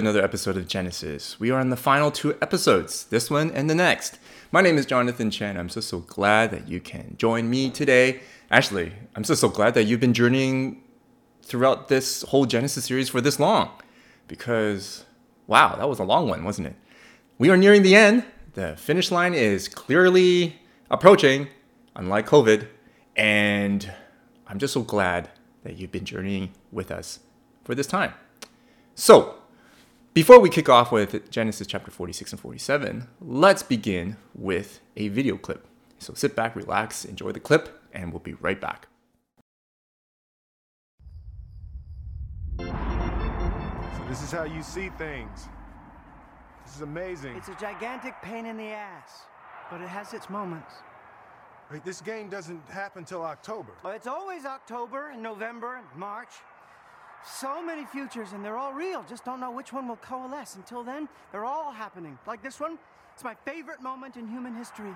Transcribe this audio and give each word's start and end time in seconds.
another 0.00 0.24
episode 0.24 0.56
of 0.56 0.66
Genesis. 0.66 1.38
We 1.38 1.50
are 1.50 1.60
on 1.60 1.68
the 1.68 1.76
final 1.76 2.10
two 2.10 2.34
episodes, 2.40 3.04
this 3.04 3.30
one 3.30 3.50
and 3.50 3.68
the 3.68 3.74
next. 3.74 4.18
My 4.50 4.62
name 4.62 4.78
is 4.78 4.86
Jonathan 4.86 5.30
Chen. 5.30 5.58
I'm 5.58 5.68
so, 5.68 5.82
so 5.82 5.98
glad 6.00 6.52
that 6.52 6.68
you 6.68 6.80
can 6.80 7.16
join 7.18 7.50
me 7.50 7.68
today. 7.68 8.20
Actually, 8.50 8.94
I'm 9.14 9.24
so, 9.24 9.34
so 9.34 9.50
glad 9.50 9.74
that 9.74 9.84
you've 9.84 10.00
been 10.00 10.14
journeying 10.14 10.82
throughout 11.42 11.88
this 11.88 12.22
whole 12.22 12.46
Genesis 12.46 12.86
series 12.86 13.10
for 13.10 13.20
this 13.20 13.38
long. 13.38 13.68
Because, 14.26 15.04
wow, 15.46 15.76
that 15.76 15.86
was 15.86 15.98
a 15.98 16.04
long 16.04 16.28
one, 16.28 16.44
wasn't 16.44 16.68
it? 16.68 16.76
We 17.36 17.50
are 17.50 17.58
nearing 17.58 17.82
the 17.82 17.94
end. 17.94 18.24
The 18.54 18.76
finish 18.78 19.10
line 19.10 19.34
is 19.34 19.68
clearly 19.68 20.60
approaching, 20.90 21.48
unlike 21.94 22.26
COVID. 22.26 22.66
And 23.16 23.92
I'm 24.46 24.58
just 24.58 24.72
so 24.72 24.80
glad 24.80 25.28
that 25.62 25.76
you've 25.76 25.92
been 25.92 26.06
journeying 26.06 26.52
with 26.72 26.90
us 26.90 27.20
for 27.64 27.74
this 27.74 27.86
time. 27.86 28.14
So, 28.94 29.39
before 30.12 30.40
we 30.40 30.48
kick 30.48 30.68
off 30.68 30.90
with 30.90 31.30
Genesis 31.30 31.66
chapter 31.66 31.90
46 31.90 32.32
and 32.32 32.40
47, 32.40 33.06
let's 33.20 33.62
begin 33.62 34.16
with 34.34 34.80
a 34.96 35.08
video 35.08 35.36
clip. 35.36 35.66
So 35.98 36.14
sit 36.14 36.34
back, 36.34 36.56
relax, 36.56 37.04
enjoy 37.04 37.32
the 37.32 37.40
clip, 37.40 37.80
and 37.92 38.12
we'll 38.12 38.20
be 38.20 38.34
right 38.34 38.60
back. 38.60 38.88
So 42.58 42.66
this 44.08 44.22
is 44.22 44.30
how 44.30 44.44
you 44.44 44.62
see 44.62 44.88
things. 44.98 45.48
This 46.64 46.76
is 46.76 46.82
amazing. 46.82 47.36
It's 47.36 47.48
a 47.48 47.54
gigantic 47.54 48.14
pain 48.22 48.46
in 48.46 48.56
the 48.56 48.68
ass, 48.68 49.10
but 49.70 49.80
it 49.80 49.88
has 49.88 50.12
its 50.14 50.28
moments. 50.28 50.74
Wait, 51.70 51.84
this 51.84 52.00
game 52.00 52.28
doesn't 52.28 52.68
happen 52.68 53.04
till 53.04 53.22
October. 53.22 53.72
Well, 53.84 53.92
it's 53.92 54.08
always 54.08 54.44
October 54.44 55.10
and 55.10 55.22
November 55.22 55.76
and 55.76 55.86
March. 55.94 56.30
So 57.24 57.62
many 57.62 57.84
futures, 57.84 58.32
and 58.32 58.44
they're 58.44 58.56
all 58.56 58.72
real. 58.72 59.04
Just 59.08 59.24
don't 59.24 59.40
know 59.40 59.50
which 59.50 59.72
one 59.72 59.86
will 59.86 59.96
coalesce. 59.96 60.56
Until 60.56 60.82
then, 60.82 61.08
they're 61.32 61.44
all 61.44 61.72
happening. 61.72 62.18
Like 62.26 62.42
this 62.42 62.58
one, 62.58 62.78
it's 63.14 63.24
my 63.24 63.34
favorite 63.44 63.82
moment 63.82 64.16
in 64.16 64.26
human 64.26 64.54
history. 64.54 64.94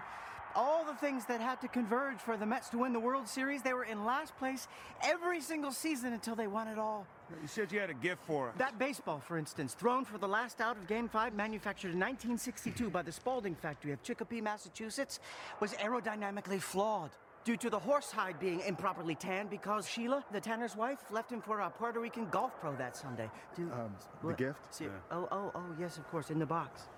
All 0.57 0.85
the 0.85 0.95
things 0.95 1.25
that 1.27 1.41
had 1.41 1.61
to 1.63 1.69
converge 1.69 2.19
for 2.19 2.37
the 2.37 2.47
Mets 2.47 2.69
to 2.71 2.79
win 2.79 2.93
the 2.93 3.01
World 3.01 3.27
Series, 3.27 3.63
they 3.63 3.73
were 3.73 3.85
in 3.85 4.05
last 4.05 4.37
place 4.39 4.69
every 5.03 5.41
single 5.41 5.73
season 5.73 6.13
until 6.13 6.37
they 6.37 6.47
won 6.47 6.69
it 6.69 6.79
all. 6.79 7.07
You 7.43 7.49
said 7.49 7.73
you 7.73 7.81
had 7.81 7.91
a 7.91 7.95
gift 7.95 8.23
for 8.25 8.51
us. 8.51 8.55
That 8.59 8.79
baseball, 8.79 9.19
for 9.19 9.37
instance, 9.37 9.75
thrown 9.75 10.05
for 10.05 10.17
the 10.17 10.29
last 10.29 10.61
out 10.61 10.77
of 10.77 10.87
Game 10.87 11.09
5, 11.09 11.35
manufactured 11.35 11.93
in 11.93 11.99
1962 11.99 12.89
by 12.89 13.03
the 13.03 13.11
Spalding 13.11 13.57
factory 13.57 13.91
of 13.93 14.03
Chicopee, 14.05 14.41
Massachusetts, 14.41 15.19
was 15.59 15.73
aerodynamically 15.75 16.61
flawed 16.61 17.11
due 17.45 17.57
to 17.59 17.69
the 17.71 17.79
horsehide 17.79 18.39
being 18.41 18.61
improperly 18.61 19.15
tanned 19.15 19.51
because 19.51 19.87
Sheila, 19.89 20.25
the 20.33 20.41
tanner's 20.41 20.75
wife, 20.77 20.99
left 21.11 21.31
him 21.31 21.43
for 21.43 21.61
a 21.61 21.71
Puerto 21.71 22.01
Rican 22.01 22.27
golf 22.31 22.59
pro 22.61 22.75
that 22.77 22.97
Sunday. 22.97 23.31
Do, 23.55 23.71
Um, 23.73 23.95
the 24.21 24.27
what- 24.27 24.37
gift? 24.39 24.75
See, 24.75 24.85
Yeah. 24.87 24.91
Oh, 25.11 25.29
oh, 25.31 25.53
oh, 25.55 25.75
yes, 25.79 25.99
of 25.99 26.09
course, 26.11 26.31
in 26.31 26.39
the 26.39 26.47
box. 26.47 26.89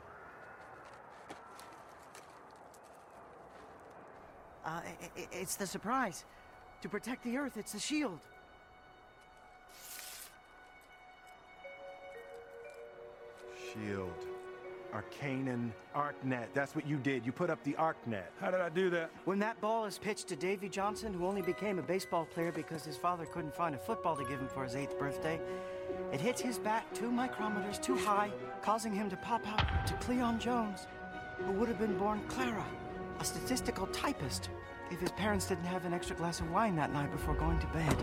Uh, 4.64 4.80
i- 4.84 5.11
i- 5.17 5.28
it's 5.33 5.56
the 5.56 5.67
surprise. 5.67 6.24
To 6.83 6.89
protect 6.89 7.22
the 7.24 7.36
Earth, 7.39 7.56
it's 7.56 7.72
the 7.72 7.78
shield. 7.80 8.20
Shield. 13.72 14.25
Arcanan 14.92 15.70
ArcNet. 15.95 16.47
That's 16.55 16.74
what 16.74 16.86
you 16.86 16.97
did. 16.97 17.24
You 17.27 17.33
put 17.33 17.51
up 17.51 17.63
the 17.64 17.73
ArcNet. 17.74 18.24
How 18.41 18.51
did 18.51 18.61
I 18.61 18.69
do 18.69 18.91
that? 18.91 19.11
When 19.24 19.39
that 19.41 19.61
ball 19.61 19.85
is 19.85 19.98
pitched 19.98 20.29
to 20.29 20.36
Davy 20.36 20.69
Johnson, 20.69 21.13
who 21.13 21.27
only 21.27 21.42
became 21.42 21.79
a 21.79 21.83
baseball 21.83 22.24
player 22.24 22.52
because 22.52 22.85
his 22.85 22.96
father 22.96 23.27
couldn't 23.27 23.55
find 23.55 23.75
a 23.75 23.79
football 23.79 24.17
to 24.17 24.25
give 24.25 24.41
him 24.41 24.48
for 24.48 24.64
his 24.64 24.75
eighth 24.75 24.98
birthday, 24.98 25.41
it 26.13 26.20
hits 26.20 26.41
his 26.41 26.58
bat 26.58 26.85
two 26.95 27.11
micrometers 27.11 27.83
too 27.83 27.96
high, 27.96 28.30
causing 28.63 28.92
him 28.92 29.11
to 29.11 29.17
pop 29.17 29.46
out 29.48 29.86
to 29.86 29.95
Cleon 29.95 30.39
Jones, 30.39 30.86
who 31.39 31.52
would 31.52 31.69
have 31.69 31.79
been 31.79 31.96
born 31.98 32.20
Clara, 32.29 32.64
a 33.19 33.25
statistical 33.25 33.86
typist, 33.89 34.51
if 34.91 35.01
his 35.01 35.11
parents 35.13 35.46
didn't 35.46 35.64
have 35.64 35.85
an 35.85 35.92
extra 35.92 36.14
glass 36.14 36.41
of 36.41 36.51
wine 36.51 36.77
that 36.77 36.92
night 36.92 37.11
before 37.11 37.35
going 37.35 37.58
to 37.58 37.67
bed. 37.69 37.96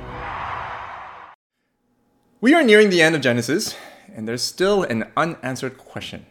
We 2.42 2.54
are 2.54 2.64
nearing 2.64 2.90
the 2.90 3.02
end 3.02 3.16
of 3.16 3.22
Genesis, 3.22 3.76
and 4.14 4.28
there's 4.28 4.44
still 4.44 4.84
an 4.84 5.10
unanswered 5.16 5.78
question. 5.78 6.26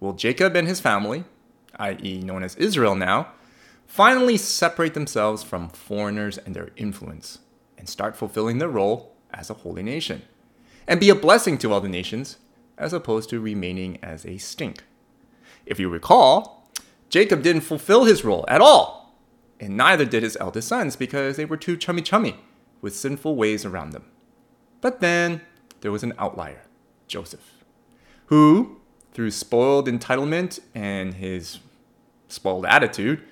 Will 0.00 0.14
Jacob 0.14 0.56
and 0.56 0.66
his 0.66 0.80
family, 0.80 1.24
i.e., 1.78 2.22
known 2.22 2.42
as 2.42 2.56
Israel 2.56 2.94
now, 2.94 3.28
finally 3.86 4.36
separate 4.36 4.94
themselves 4.94 5.42
from 5.42 5.68
foreigners 5.68 6.38
and 6.38 6.56
their 6.56 6.70
influence 6.76 7.40
and 7.76 7.88
start 7.88 8.16
fulfilling 8.16 8.58
their 8.58 8.68
role 8.68 9.14
as 9.32 9.50
a 9.50 9.54
holy 9.54 9.82
nation 9.82 10.22
and 10.88 10.98
be 10.98 11.10
a 11.10 11.14
blessing 11.14 11.58
to 11.58 11.72
all 11.72 11.80
the 11.80 11.88
nations 11.88 12.38
as 12.78 12.92
opposed 12.92 13.28
to 13.30 13.40
remaining 13.40 13.98
as 14.02 14.24
a 14.24 14.38
stink? 14.38 14.82
If 15.66 15.78
you 15.78 15.88
recall, 15.88 16.68
Jacob 17.10 17.42
didn't 17.42 17.62
fulfill 17.62 18.04
his 18.04 18.24
role 18.24 18.44
at 18.48 18.60
all, 18.60 19.14
and 19.58 19.76
neither 19.76 20.04
did 20.04 20.22
his 20.22 20.36
eldest 20.40 20.68
sons 20.68 20.96
because 20.96 21.36
they 21.36 21.44
were 21.44 21.56
too 21.56 21.76
chummy 21.76 22.02
chummy 22.02 22.36
with 22.80 22.96
sinful 22.96 23.36
ways 23.36 23.64
around 23.64 23.90
them. 23.90 24.04
But 24.80 25.00
then 25.00 25.42
there 25.82 25.92
was 25.92 26.02
an 26.02 26.14
outlier, 26.18 26.62
Joseph, 27.06 27.64
who, 28.26 28.79
through 29.12 29.30
spoiled 29.30 29.88
entitlement 29.88 30.60
and 30.74 31.14
his 31.14 31.60
spoiled 32.28 32.66
attitude, 32.66 33.22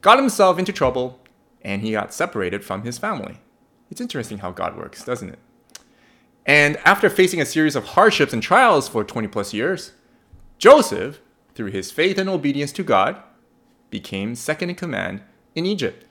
got 0.00 0.18
himself 0.18 0.58
into 0.58 0.72
trouble 0.72 1.20
and 1.62 1.82
he 1.82 1.92
got 1.92 2.12
separated 2.12 2.64
from 2.64 2.82
his 2.82 2.98
family. 2.98 3.38
It's 3.90 4.00
interesting 4.00 4.38
how 4.38 4.52
God 4.52 4.76
works, 4.76 5.04
doesn't 5.04 5.30
it? 5.30 5.38
And 6.46 6.76
after 6.78 7.10
facing 7.10 7.40
a 7.40 7.46
series 7.46 7.76
of 7.76 7.84
hardships 7.84 8.32
and 8.32 8.42
trials 8.42 8.88
for 8.88 9.04
20 9.04 9.28
plus 9.28 9.52
years, 9.52 9.92
Joseph, 10.58 11.20
through 11.54 11.70
his 11.70 11.90
faith 11.90 12.18
and 12.18 12.28
obedience 12.28 12.72
to 12.72 12.82
God, 12.82 13.22
became 13.90 14.34
second 14.34 14.70
in 14.70 14.76
command 14.76 15.22
in 15.54 15.66
Egypt, 15.66 16.04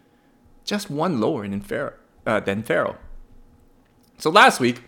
just 0.64 0.90
one 0.90 1.20
lower 1.20 1.48
than 1.48 1.62
Pharaoh. 1.62 1.94
Uh, 2.26 2.40
than 2.40 2.62
Pharaoh. 2.62 2.98
So 4.18 4.30
last 4.30 4.60
week, 4.60 4.84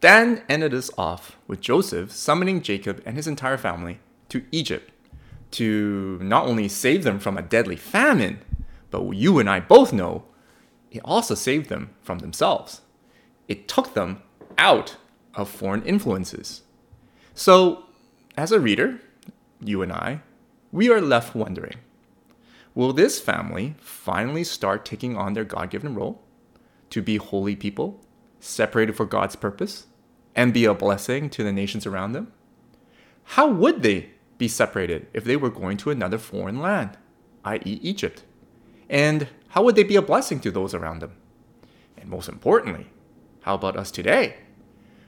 Dan 0.00 0.42
ended 0.48 0.72
us 0.74 0.90
off 0.96 1.36
with 1.46 1.60
Joseph 1.60 2.12
summoning 2.12 2.62
Jacob 2.62 3.02
and 3.04 3.16
his 3.16 3.26
entire 3.26 3.56
family 3.56 3.98
to 4.28 4.44
Egypt 4.52 4.92
to 5.50 6.18
not 6.22 6.46
only 6.46 6.68
save 6.68 7.04
them 7.04 7.18
from 7.18 7.36
a 7.36 7.42
deadly 7.42 7.76
famine, 7.76 8.38
but 8.90 9.10
you 9.10 9.38
and 9.38 9.48
I 9.48 9.60
both 9.60 9.92
know 9.92 10.24
it 10.90 11.00
also 11.04 11.34
saved 11.34 11.68
them 11.68 11.90
from 12.02 12.20
themselves. 12.20 12.82
It 13.48 13.66
took 13.66 13.94
them 13.94 14.22
out 14.56 14.96
of 15.34 15.48
foreign 15.48 15.82
influences. 15.82 16.62
So, 17.34 17.84
as 18.36 18.52
a 18.52 18.60
reader, 18.60 19.00
you 19.60 19.82
and 19.82 19.92
I, 19.92 20.22
we 20.70 20.90
are 20.90 21.00
left 21.00 21.34
wondering 21.34 21.78
will 22.74 22.92
this 22.92 23.18
family 23.18 23.74
finally 23.80 24.44
start 24.44 24.84
taking 24.84 25.16
on 25.16 25.32
their 25.32 25.44
God 25.44 25.68
given 25.68 25.96
role 25.96 26.22
to 26.90 27.02
be 27.02 27.16
holy 27.16 27.56
people, 27.56 28.00
separated 28.40 28.96
for 28.96 29.04
God's 29.04 29.36
purpose, 29.36 29.86
and 30.34 30.54
be 30.54 30.64
a 30.64 30.74
blessing 30.74 31.30
to 31.30 31.42
the 31.42 31.52
nations 31.52 31.86
around 31.86 32.12
them? 32.12 32.32
How 33.24 33.48
would 33.48 33.82
they 33.82 34.10
be 34.38 34.48
separated 34.48 35.06
if 35.12 35.24
they 35.24 35.36
were 35.36 35.50
going 35.50 35.76
to 35.78 35.90
another 35.90 36.18
foreign 36.18 36.60
land, 36.60 36.96
i.e., 37.44 37.80
Egypt? 37.82 38.22
And 38.88 39.28
how 39.48 39.62
would 39.64 39.74
they 39.74 39.82
be 39.82 39.96
a 39.96 40.02
blessing 40.02 40.40
to 40.40 40.50
those 40.50 40.74
around 40.74 41.00
them? 41.00 41.12
And 41.96 42.08
most 42.08 42.28
importantly, 42.28 42.86
how 43.42 43.54
about 43.54 43.76
us 43.76 43.90
today? 43.90 44.36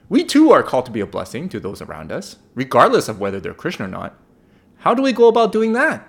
We 0.09 0.25
too 0.25 0.51
are 0.51 0.61
called 0.61 0.85
to 0.87 0.91
be 0.91 0.99
a 0.99 1.05
blessing 1.05 1.47
to 1.49 1.59
those 1.59 1.81
around 1.81 2.11
us, 2.11 2.35
regardless 2.53 3.07
of 3.07 3.19
whether 3.19 3.39
they're 3.39 3.53
Christian 3.53 3.85
or 3.85 3.87
not. 3.87 4.19
How 4.79 4.93
do 4.93 5.01
we 5.01 5.13
go 5.13 5.27
about 5.27 5.53
doing 5.53 5.73
that? 5.73 6.07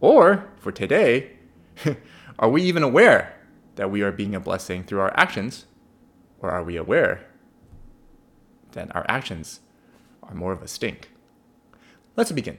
Or, 0.00 0.50
for 0.56 0.72
today, 0.72 1.36
are 2.38 2.48
we 2.48 2.62
even 2.62 2.82
aware 2.82 3.36
that 3.76 3.90
we 3.90 4.02
are 4.02 4.10
being 4.10 4.34
a 4.34 4.40
blessing 4.40 4.82
through 4.82 5.00
our 5.00 5.16
actions? 5.16 5.66
Or 6.40 6.50
are 6.50 6.62
we 6.62 6.76
aware 6.76 7.26
that 8.72 8.94
our 8.94 9.04
actions 9.08 9.60
are 10.22 10.34
more 10.34 10.52
of 10.52 10.62
a 10.62 10.68
stink? 10.68 11.10
Let's 12.16 12.32
begin. 12.32 12.58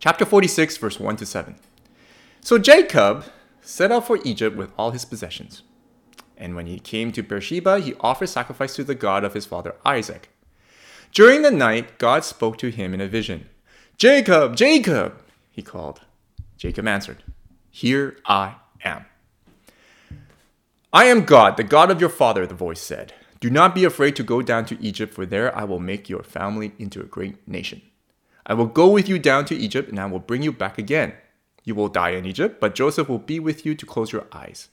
Chapter 0.00 0.24
46, 0.24 0.76
verse 0.76 1.00
1 1.00 1.16
to 1.16 1.26
7. 1.26 1.56
So 2.40 2.58
Jacob 2.58 3.24
set 3.60 3.92
out 3.92 4.06
for 4.06 4.18
Egypt 4.24 4.56
with 4.56 4.72
all 4.78 4.92
his 4.92 5.04
possessions. 5.04 5.62
And 6.36 6.54
when 6.54 6.66
he 6.66 6.78
came 6.78 7.10
to 7.12 7.22
Beersheba, 7.22 7.80
he 7.80 7.94
offered 8.00 8.28
sacrifice 8.28 8.76
to 8.76 8.84
the 8.84 8.94
God 8.94 9.24
of 9.24 9.34
his 9.34 9.44
father 9.44 9.74
Isaac. 9.84 10.30
During 11.12 11.42
the 11.42 11.50
night, 11.50 11.98
God 11.98 12.24
spoke 12.24 12.58
to 12.58 12.70
him 12.70 12.94
in 12.94 13.00
a 13.00 13.08
vision. 13.08 13.48
Jacob, 13.96 14.54
Jacob, 14.54 15.20
he 15.50 15.62
called. 15.62 16.00
Jacob 16.56 16.86
answered, 16.86 17.24
Here 17.70 18.16
I 18.24 18.56
am. 18.84 19.06
I 20.92 21.04
am 21.04 21.24
God, 21.24 21.58
the 21.58 21.64
God 21.64 21.90
of 21.90 22.00
your 22.00 22.08
father, 22.08 22.46
the 22.46 22.54
voice 22.54 22.80
said. 22.80 23.12
Do 23.40 23.50
not 23.50 23.74
be 23.74 23.84
afraid 23.84 24.16
to 24.16 24.22
go 24.22 24.40
down 24.40 24.64
to 24.66 24.82
Egypt, 24.82 25.12
for 25.12 25.26
there 25.26 25.54
I 25.56 25.64
will 25.64 25.78
make 25.78 26.08
your 26.08 26.22
family 26.22 26.72
into 26.78 27.00
a 27.00 27.04
great 27.04 27.46
nation. 27.46 27.82
I 28.46 28.54
will 28.54 28.66
go 28.66 28.88
with 28.88 29.06
you 29.06 29.18
down 29.18 29.44
to 29.46 29.54
Egypt, 29.54 29.90
and 29.90 30.00
I 30.00 30.06
will 30.06 30.18
bring 30.18 30.42
you 30.42 30.50
back 30.50 30.78
again. 30.78 31.12
You 31.62 31.74
will 31.74 31.88
die 31.88 32.10
in 32.10 32.24
Egypt, 32.24 32.58
but 32.58 32.74
Joseph 32.74 33.06
will 33.06 33.18
be 33.18 33.38
with 33.38 33.66
you 33.66 33.74
to 33.74 33.84
close 33.84 34.12
your 34.12 34.24
eyes. 34.32 34.68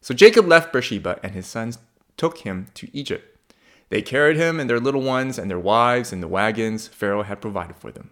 So 0.00 0.12
Jacob 0.12 0.48
left 0.48 0.72
Beersheba, 0.72 1.20
and 1.22 1.32
his 1.32 1.46
sons 1.46 1.78
took 2.16 2.38
him 2.38 2.66
to 2.74 2.88
Egypt. 2.92 3.34
They 3.90 4.02
carried 4.02 4.36
him 4.36 4.58
and 4.58 4.68
their 4.68 4.80
little 4.80 5.02
ones 5.02 5.38
and 5.38 5.48
their 5.48 5.58
wives 5.58 6.12
in 6.12 6.20
the 6.20 6.26
wagons 6.26 6.88
Pharaoh 6.88 7.22
had 7.22 7.40
provided 7.40 7.76
for 7.76 7.92
them. 7.92 8.10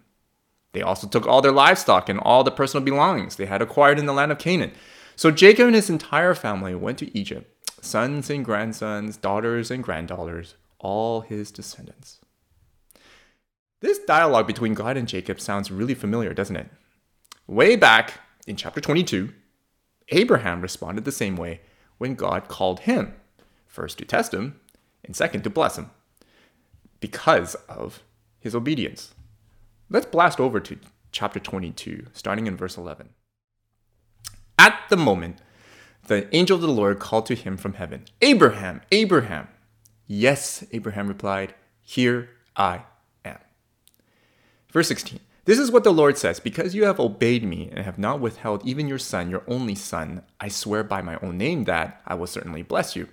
They 0.71 0.81
also 0.81 1.07
took 1.07 1.27
all 1.27 1.41
their 1.41 1.51
livestock 1.51 2.07
and 2.07 2.19
all 2.19 2.45
the 2.45 2.51
personal 2.51 2.85
belongings 2.85 3.35
they 3.35 3.47
had 3.47 3.61
acquired 3.61 3.99
in 3.99 4.05
the 4.05 4.13
land 4.13 4.31
of 4.31 4.39
Canaan. 4.39 4.71
So 5.15 5.31
Jacob 5.31 5.67
and 5.67 5.75
his 5.75 5.89
entire 5.89 6.33
family 6.33 6.75
went 6.75 6.97
to 6.99 7.17
Egypt 7.17 7.49
sons 7.81 8.29
and 8.29 8.45
grandsons, 8.45 9.17
daughters 9.17 9.69
and 9.69 9.83
granddaughters, 9.83 10.55
all 10.79 11.21
his 11.21 11.51
descendants. 11.51 12.19
This 13.81 13.99
dialogue 13.99 14.47
between 14.47 14.73
God 14.73 14.95
and 14.95 15.07
Jacob 15.07 15.41
sounds 15.41 15.69
really 15.69 15.93
familiar, 15.93 16.33
doesn't 16.33 16.55
it? 16.55 16.69
Way 17.45 17.75
back 17.75 18.21
in 18.47 18.55
chapter 18.55 18.79
22, 18.79 19.33
Abraham 20.09 20.61
responded 20.61 21.03
the 21.03 21.11
same 21.11 21.35
way 21.35 21.59
when 21.97 22.15
God 22.15 22.47
called 22.47 22.81
him, 22.81 23.13
first 23.67 23.97
to 23.97 24.05
test 24.05 24.33
him, 24.33 24.59
and 25.03 25.13
second 25.13 25.43
to 25.43 25.49
bless 25.49 25.77
him, 25.77 25.91
because 27.01 27.55
of 27.67 28.03
his 28.39 28.55
obedience. 28.55 29.13
Let's 29.89 30.05
blast 30.05 30.39
over 30.39 30.61
to 30.61 30.79
chapter 31.11 31.39
22, 31.39 32.07
starting 32.13 32.47
in 32.47 32.55
verse 32.55 32.77
11. 32.77 33.09
At 34.57 34.79
the 34.89 34.97
moment, 34.97 35.39
the 36.07 36.33
angel 36.35 36.55
of 36.55 36.61
the 36.61 36.67
Lord 36.67 36.99
called 36.99 37.25
to 37.27 37.35
him 37.35 37.57
from 37.57 37.73
heaven, 37.73 38.05
Abraham, 38.21 38.81
Abraham. 38.91 39.47
Yes, 40.05 40.63
Abraham 40.71 41.07
replied, 41.07 41.55
Here 41.81 42.29
I 42.55 42.83
am. 43.23 43.39
Verse 44.71 44.89
16 44.89 45.19
This 45.45 45.59
is 45.59 45.71
what 45.71 45.83
the 45.83 45.93
Lord 45.93 46.17
says 46.17 46.39
Because 46.39 46.75
you 46.75 46.83
have 46.85 46.99
obeyed 46.99 47.43
me 47.43 47.69
and 47.71 47.85
have 47.85 47.97
not 47.97 48.19
withheld 48.19 48.65
even 48.65 48.87
your 48.87 48.99
son, 48.99 49.29
your 49.29 49.43
only 49.47 49.75
son, 49.75 50.23
I 50.39 50.49
swear 50.49 50.83
by 50.83 51.01
my 51.01 51.17
own 51.21 51.37
name 51.37 51.63
that 51.63 52.01
I 52.05 52.15
will 52.15 52.27
certainly 52.27 52.63
bless 52.63 52.95
you. 52.95 53.07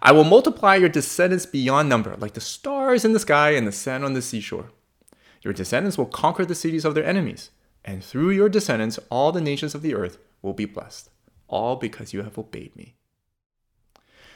I 0.00 0.12
will 0.12 0.24
multiply 0.24 0.76
your 0.76 0.88
descendants 0.88 1.46
beyond 1.46 1.88
number, 1.88 2.16
like 2.16 2.32
the 2.32 2.40
stars 2.40 3.04
in 3.04 3.12
the 3.12 3.20
sky 3.20 3.50
and 3.50 3.66
the 3.66 3.72
sand 3.72 4.04
on 4.04 4.14
the 4.14 4.22
seashore. 4.22 4.70
Your 5.42 5.52
descendants 5.52 5.98
will 5.98 6.06
conquer 6.06 6.46
the 6.46 6.54
cities 6.54 6.84
of 6.84 6.94
their 6.94 7.04
enemies, 7.04 7.50
and 7.84 8.02
through 8.02 8.30
your 8.30 8.48
descendants, 8.48 8.98
all 9.10 9.30
the 9.30 9.42
nations 9.42 9.74
of 9.74 9.82
the 9.82 9.94
earth 9.94 10.18
will 10.44 10.52
be 10.52 10.66
blessed, 10.66 11.10
all 11.48 11.74
because 11.76 12.12
you 12.12 12.22
have 12.22 12.38
obeyed 12.38 12.76
me. 12.76 12.94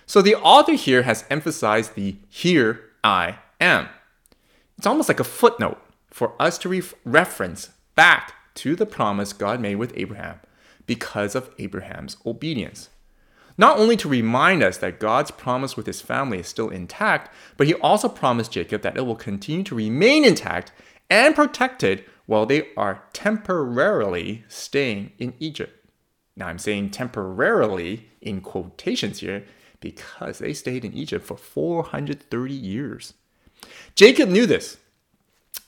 So 0.07 0.23
the 0.23 0.37
author 0.37 0.73
here 0.73 1.03
has 1.03 1.25
emphasized 1.29 1.95
the 1.95 2.17
here 2.29 2.81
I 3.05 3.39
am. 3.61 3.89
It's 4.79 4.87
almost 4.87 5.09
like 5.09 5.21
a 5.21 5.25
footnote 5.25 5.79
for 6.11 6.33
us 6.41 6.57
to 6.59 6.69
re- 6.69 6.83
reference 7.05 7.71
back 7.95 8.33
to 8.55 8.75
the 8.75 8.87
promise 8.87 9.33
God 9.33 9.61
made 9.61 9.77
with 9.77 9.93
Abraham 9.97 10.41
because 10.87 11.35
of 11.35 11.51
Abraham's 11.59 12.17
obedience. 12.25 12.89
Not 13.59 13.79
only 13.79 13.97
to 13.99 14.09
remind 14.09 14.63
us 14.63 14.79
that 14.79 15.01
God's 15.01 15.33
promise 15.33 15.77
with 15.77 15.87
his 15.87 16.01
family 16.01 16.39
is 16.39 16.47
still 16.47 16.71
intact, 16.71 17.35
but 17.57 17.67
he 17.67 17.75
also 17.75 18.09
promised 18.09 18.53
Jacob 18.53 18.83
that 18.83 18.97
it 18.97 19.05
will 19.05 19.17
continue 19.17 19.65
to 19.65 19.75
remain 19.75 20.25
intact 20.25 20.73
and 21.11 21.35
protected 21.35 22.05
while 22.27 22.47
they 22.47 22.69
are 22.77 23.03
temporarily 23.13 24.45
staying 24.49 25.13
in 25.19 25.35
Egypt. 25.39 25.78
Now, 26.39 26.47
I'm 26.47 26.59
saying 26.59 26.91
temporarily 26.91 28.07
in 28.21 28.41
quotations 28.41 29.19
here 29.19 29.45
because 29.81 30.39
they 30.39 30.53
stayed 30.53 30.85
in 30.85 30.95
Egypt 30.95 31.27
for 31.27 31.37
430 31.37 32.55
years. 32.55 33.15
Jacob 33.97 34.29
knew 34.29 34.47
this. 34.47 34.79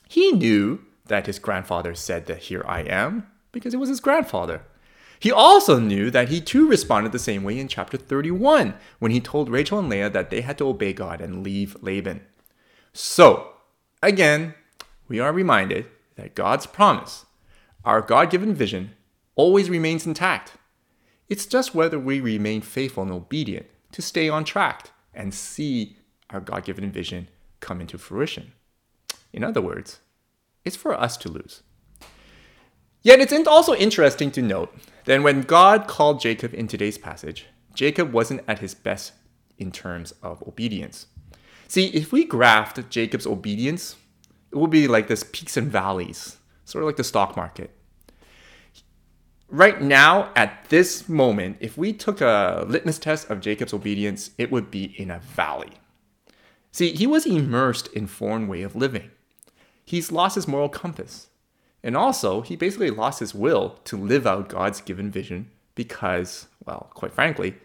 He 0.07 0.31
knew 0.31 0.79
that 1.07 1.27
his 1.27 1.39
grandfather 1.39 1.93
said 1.93 2.25
that 2.27 2.43
here 2.43 2.63
I 2.65 2.83
am 2.83 3.27
because 3.51 3.73
it 3.73 3.81
was 3.81 3.89
his 3.89 3.99
grandfather. 3.99 4.61
He 5.19 5.29
also 5.29 5.77
knew 5.77 6.09
that 6.09 6.29
he 6.29 6.39
too 6.39 6.67
responded 6.67 7.11
the 7.11 7.19
same 7.19 7.43
way 7.43 7.59
in 7.59 7.67
chapter 7.67 7.97
31 7.97 8.73
when 8.99 9.11
he 9.11 9.19
told 9.19 9.49
Rachel 9.49 9.77
and 9.77 9.89
Leah 9.89 10.09
that 10.09 10.29
they 10.29 10.39
had 10.39 10.57
to 10.59 10.67
obey 10.67 10.93
God 10.93 11.19
and 11.19 11.43
leave 11.43 11.75
Laban. 11.81 12.21
So, 12.93 13.55
again, 14.01 14.55
we 15.09 15.19
are 15.19 15.33
reminded 15.33 15.87
that 16.15 16.33
God's 16.33 16.65
promise, 16.65 17.25
our 17.83 18.01
God 18.01 18.31
given 18.31 18.55
vision, 18.55 18.95
always 19.35 19.69
remains 19.69 20.07
intact. 20.07 20.53
It's 21.31 21.45
just 21.45 21.73
whether 21.73 21.97
we 21.97 22.19
remain 22.19 22.59
faithful 22.59 23.03
and 23.03 23.11
obedient 23.13 23.65
to 23.93 24.01
stay 24.01 24.27
on 24.27 24.43
track 24.43 24.89
and 25.13 25.33
see 25.33 25.95
our 26.29 26.41
God 26.41 26.65
given 26.65 26.91
vision 26.91 27.29
come 27.61 27.79
into 27.79 27.97
fruition. 27.97 28.51
In 29.31 29.41
other 29.41 29.61
words, 29.61 30.01
it's 30.65 30.75
for 30.75 30.93
us 30.93 31.15
to 31.15 31.29
lose. 31.29 31.63
Yet 33.01 33.21
it's 33.21 33.47
also 33.47 33.73
interesting 33.73 34.29
to 34.31 34.41
note 34.41 34.75
that 35.05 35.23
when 35.23 35.43
God 35.43 35.87
called 35.87 36.19
Jacob 36.19 36.53
in 36.53 36.67
today's 36.67 36.97
passage, 36.97 37.45
Jacob 37.73 38.11
wasn't 38.11 38.43
at 38.45 38.59
his 38.59 38.73
best 38.73 39.13
in 39.57 39.71
terms 39.71 40.13
of 40.21 40.43
obedience. 40.45 41.05
See, 41.69 41.85
if 41.91 42.11
we 42.11 42.27
graphed 42.27 42.89
Jacob's 42.89 43.25
obedience, 43.25 43.95
it 44.51 44.57
would 44.57 44.69
be 44.69 44.89
like 44.89 45.07
this 45.07 45.23
peaks 45.31 45.55
and 45.55 45.71
valleys, 45.71 46.35
sort 46.65 46.83
of 46.83 46.87
like 46.87 46.97
the 46.97 47.05
stock 47.05 47.37
market 47.37 47.71
right 49.51 49.81
now, 49.81 50.31
at 50.35 50.65
this 50.69 51.07
moment, 51.07 51.57
if 51.59 51.77
we 51.77 51.93
took 51.93 52.21
a 52.21 52.65
litmus 52.67 52.97
test 52.97 53.29
of 53.29 53.41
Jacob's 53.41 53.73
obedience, 53.73 54.31
it 54.37 54.51
would 54.51 54.71
be 54.71 54.95
in 54.97 55.11
a 55.11 55.19
valley. 55.19 55.73
See, 56.71 56.93
he 56.93 57.05
was 57.05 57.25
immersed 57.25 57.87
in 57.87 58.07
foreign 58.07 58.47
way 58.47 58.61
of 58.61 58.75
living. 58.75 59.11
He's 59.83 60.11
lost 60.11 60.35
his 60.35 60.47
moral 60.47 60.69
compass. 60.69 61.27
And 61.83 61.97
also, 61.97 62.41
he 62.41 62.55
basically 62.55 62.91
lost 62.91 63.19
his 63.19 63.35
will 63.35 63.79
to 63.85 63.97
live 63.97 64.25
out 64.25 64.49
God's 64.49 64.81
given 64.81 65.11
vision 65.11 65.51
because, 65.75 66.47
well, 66.65 66.89
quite 66.93 67.13
frankly, 67.13 67.55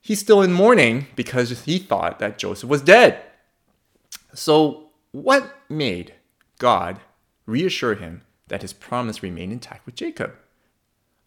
he's 0.00 0.20
still 0.20 0.42
in 0.42 0.52
mourning 0.52 1.06
because 1.14 1.64
he 1.64 1.78
thought 1.78 2.18
that 2.18 2.38
Joseph 2.38 2.68
was 2.68 2.82
dead. 2.82 3.22
So, 4.34 4.88
what 5.12 5.54
made 5.68 6.14
God 6.58 6.98
reassure 7.44 7.94
him 7.94 8.22
that 8.48 8.62
his 8.62 8.72
promise 8.72 9.22
remained 9.22 9.52
intact 9.52 9.86
with 9.86 9.94
Jacob? 9.94 10.34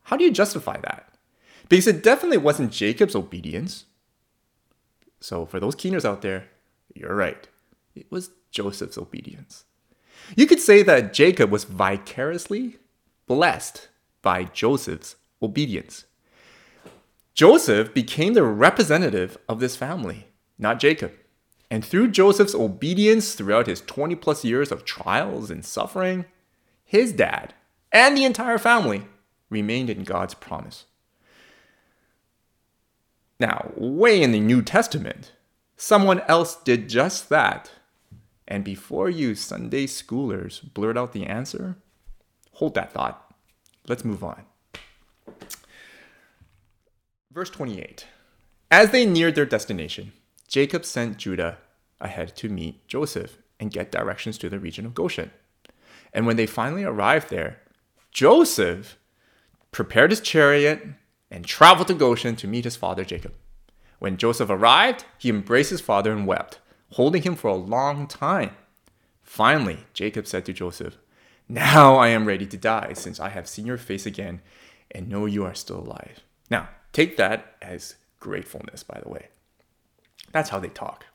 How 0.10 0.18
do 0.18 0.24
you 0.24 0.32
justify 0.32 0.78
that? 0.82 1.14
Because 1.70 1.86
it 1.86 2.02
definitely 2.02 2.40
wasn't 2.40 2.72
Jacob's 2.72 3.16
obedience. 3.16 3.86
So, 5.20 5.46
for 5.46 5.60
those 5.60 5.76
keeners 5.76 6.04
out 6.04 6.24
there, 6.24 6.46
you're 6.96 7.14
right. 7.14 7.48
It 7.94 8.12
was 8.12 8.32
Joseph's 8.50 8.98
obedience. 8.98 9.66
You 10.36 10.48
could 10.48 10.60
say 10.60 10.82
that 10.82 11.14
Jacob 11.14 11.52
was 11.52 11.64
vicariously 11.64 12.78
blessed 13.28 13.90
by 14.24 14.46
Joseph's 14.46 15.16
obedience. 15.44 16.06
Joseph 17.36 17.94
became 17.94 18.34
the 18.34 18.42
representative 18.42 19.38
of 19.48 19.60
this 19.60 19.76
family, 19.76 20.26
not 20.58 20.80
Jacob. 20.80 21.12
And 21.70 21.86
through 21.86 22.10
Joseph's 22.10 22.56
obedience 22.56 23.36
throughout 23.36 23.68
his 23.68 23.82
20 23.82 24.16
plus 24.16 24.44
years 24.44 24.72
of 24.72 24.86
trials 24.86 25.52
and 25.52 25.64
suffering, 25.64 26.26
his 26.84 27.12
dad 27.14 27.54
and 27.92 28.18
the 28.18 28.26
entire 28.26 28.58
family 28.58 29.04
remained 29.50 29.90
in 29.90 30.04
God's 30.04 30.34
promise. 30.34 30.86
Now, 33.40 33.72
way 33.76 34.22
in 34.22 34.32
the 34.32 34.40
New 34.40 34.62
Testament, 34.62 35.32
someone 35.78 36.22
else 36.22 36.56
did 36.56 36.90
just 36.90 37.30
that. 37.30 37.72
And 38.48 38.64
before 38.64 39.10
you 39.10 39.36
Sunday 39.36 39.86
schoolers 39.86 40.62
blurt 40.74 40.98
out 40.98 41.14
the 41.14 41.26
answer, 41.26 41.78
hold 42.54 42.74
that 42.76 42.92
thought. 42.92 43.34
Let's 43.88 44.04
move 44.04 44.24
on. 44.24 44.44
Verse 47.32 47.50
28 47.50 48.06
As 48.70 48.90
they 48.90 49.06
neared 49.06 49.36
their 49.36 49.46
destination, 49.46 50.12
Jacob 50.48 50.84
sent 50.84 51.18
Judah 51.18 51.60
ahead 52.02 52.36
to 52.38 52.50
meet 52.50 52.88
Joseph 52.88 53.38
and 53.60 53.72
get 53.72 53.92
directions 53.92 54.38
to 54.40 54.50
the 54.50 54.60
region 54.60 54.86
of 54.86 54.96
Goshen. 54.96 55.32
And 56.14 56.26
when 56.26 56.38
they 56.38 56.46
finally 56.46 56.84
arrived 56.84 57.30
there, 57.30 57.60
Joseph 58.12 58.98
prepared 59.72 60.12
his 60.12 60.22
chariot, 60.22 60.86
and 61.32 61.46
traveled 61.46 61.88
to 61.88 61.94
Goshen 61.94 62.36
to 62.38 62.48
meet 62.48 62.64
his 62.64 62.76
father 62.76 63.06
Jacob. 63.06 63.34
When 64.00 64.18
Joseph 64.18 64.50
arrived, 64.50 65.06
he 65.18 65.30
embraced 65.30 65.70
his 65.70 65.82
father 65.82 66.12
and 66.12 66.26
wept, 66.26 66.60
holding 66.94 67.22
him 67.22 67.36
for 67.36 67.50
a 67.50 67.56
long 67.56 68.08
time. 68.08 68.52
Finally, 69.22 69.80
Jacob 69.94 70.26
said 70.26 70.46
to 70.46 70.54
Joseph, 70.54 70.98
Now 71.48 71.98
I 71.98 72.08
am 72.10 72.26
ready 72.26 72.48
to 72.48 72.58
die, 72.58 72.94
since 72.94 73.20
I 73.20 73.30
have 73.30 73.48
seen 73.48 73.66
your 73.66 73.78
face 73.78 74.06
again 74.06 74.42
and 74.92 75.08
know 75.08 75.26
you 75.26 75.46
are 75.46 75.54
still 75.54 75.80
alive. 75.80 76.22
Now, 76.50 76.70
take 76.94 77.18
that 77.18 77.56
as 77.62 77.96
gratefulness, 78.20 78.82
by 78.84 79.00
the 79.04 79.10
way. 79.10 79.28
That's 80.32 80.50
how 80.50 80.60
they 80.60 80.70
talk. 80.70 81.06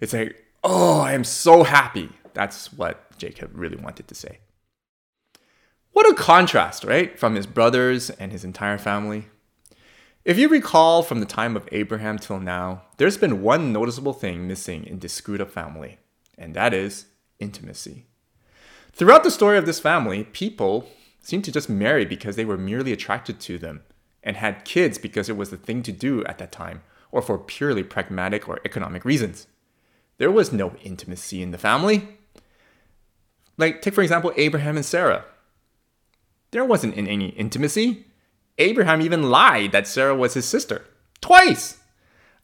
It's 0.00 0.12
like, 0.12 0.44
Oh, 0.64 1.00
I 1.00 1.12
am 1.12 1.24
so 1.24 1.62
happy. 1.62 2.08
That's 2.32 2.72
what 2.72 3.16
Jacob 3.18 3.50
really 3.54 3.76
wanted 3.76 4.08
to 4.08 4.14
say. 4.14 4.38
What 5.94 6.10
a 6.10 6.14
contrast, 6.14 6.82
right? 6.82 7.16
From 7.16 7.36
his 7.36 7.46
brothers 7.46 8.10
and 8.10 8.32
his 8.32 8.42
entire 8.42 8.78
family. 8.78 9.26
If 10.24 10.36
you 10.36 10.48
recall 10.48 11.04
from 11.04 11.20
the 11.20 11.24
time 11.24 11.54
of 11.56 11.68
Abraham 11.70 12.18
till 12.18 12.40
now, 12.40 12.82
there's 12.96 13.16
been 13.16 13.42
one 13.42 13.72
noticeable 13.72 14.12
thing 14.12 14.48
missing 14.48 14.84
in 14.84 14.98
this 14.98 15.12
screwed 15.12 15.40
up 15.40 15.52
family, 15.52 15.98
and 16.36 16.52
that 16.54 16.74
is 16.74 17.06
intimacy. 17.38 18.06
Throughout 18.92 19.22
the 19.22 19.30
story 19.30 19.56
of 19.56 19.66
this 19.66 19.78
family, 19.78 20.24
people 20.24 20.88
seem 21.20 21.42
to 21.42 21.52
just 21.52 21.70
marry 21.70 22.04
because 22.04 22.34
they 22.34 22.44
were 22.44 22.58
merely 22.58 22.92
attracted 22.92 23.38
to 23.42 23.56
them 23.56 23.82
and 24.20 24.36
had 24.36 24.64
kids 24.64 24.98
because 24.98 25.28
it 25.28 25.36
was 25.36 25.50
the 25.50 25.56
thing 25.56 25.80
to 25.84 25.92
do 25.92 26.24
at 26.24 26.38
that 26.38 26.50
time 26.50 26.82
or 27.12 27.22
for 27.22 27.38
purely 27.38 27.84
pragmatic 27.84 28.48
or 28.48 28.58
economic 28.64 29.04
reasons. 29.04 29.46
There 30.18 30.32
was 30.32 30.52
no 30.52 30.74
intimacy 30.82 31.40
in 31.40 31.52
the 31.52 31.58
family. 31.58 32.18
Like, 33.56 33.80
take 33.80 33.94
for 33.94 34.02
example, 34.02 34.32
Abraham 34.36 34.74
and 34.74 34.84
Sarah. 34.84 35.26
There 36.54 36.64
wasn't 36.64 36.96
any 36.96 37.30
intimacy. 37.30 38.04
Abraham 38.58 39.02
even 39.02 39.28
lied 39.28 39.72
that 39.72 39.88
Sarah 39.88 40.14
was 40.14 40.34
his 40.34 40.44
sister. 40.44 40.84
Twice! 41.20 41.78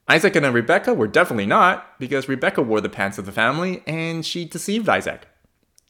Isaac 0.09 0.35
and 0.35 0.53
Rebecca 0.53 0.93
were 0.93 1.07
definitely 1.07 1.47
not, 1.47 1.97
because 2.01 2.29
Rebecca 2.29 2.61
wore 2.61 2.81
the 2.81 2.89
pants 2.89 3.19
of 3.19 3.25
the 3.25 3.31
family 3.31 3.85
and 3.87 4.27
she 4.27 4.45
deceived 4.45 4.89
Isaac. 4.89 5.29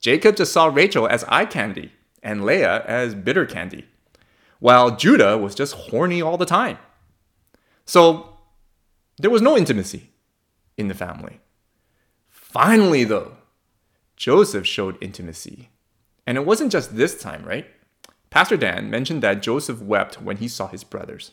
Jacob 0.00 0.36
just 0.36 0.52
saw 0.52 0.66
Rachel 0.66 1.08
as 1.08 1.24
eye 1.28 1.46
candy 1.46 1.92
and 2.22 2.44
Leah 2.44 2.84
as 2.84 3.14
bitter 3.14 3.46
candy, 3.46 3.86
while 4.58 4.94
Judah 4.94 5.38
was 5.38 5.54
just 5.54 5.72
horny 5.72 6.20
all 6.20 6.36
the 6.36 6.44
time. 6.44 6.76
So 7.86 8.36
there 9.16 9.30
was 9.30 9.40
no 9.40 9.56
intimacy 9.56 10.10
in 10.76 10.88
the 10.88 10.94
family. 10.94 11.40
Finally, 12.28 13.04
though, 13.04 13.38
Joseph 14.14 14.66
showed 14.66 14.98
intimacy. 15.00 15.70
And 16.26 16.36
it 16.36 16.44
wasn't 16.44 16.70
just 16.70 16.98
this 16.98 17.18
time, 17.18 17.46
right? 17.46 17.64
Pastor 18.30 18.56
Dan 18.56 18.88
mentioned 18.90 19.22
that 19.22 19.42
Joseph 19.42 19.82
wept 19.82 20.22
when 20.22 20.37
he 20.37 20.49
saw 20.49 20.68
his 20.68 20.84
brothers. 20.84 21.32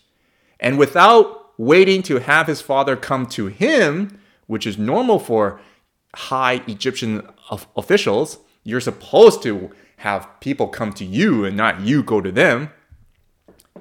And 0.60 0.80
without 0.80 1.51
waiting 1.58 2.01
to 2.04 2.18
have 2.20 2.48
his 2.48 2.62
father 2.62 2.96
come 2.96 3.27
to 3.27 3.48
him, 3.48 4.20
which 4.48 4.66
is 4.66 4.77
normal 4.77 5.20
for 5.20 5.60
high 6.16 6.63
Egyptian 6.68 7.27
officials, 7.75 8.39
you're 8.63 8.82
supposed 8.82 9.44
to 9.44 9.72
have 9.98 10.27
people 10.39 10.68
come 10.68 10.92
to 10.94 11.06
you 11.06 11.46
and 11.46 11.56
not 11.56 11.82
you 11.82 12.04
go 12.04 12.22
to 12.22 12.32
them. 12.32 12.72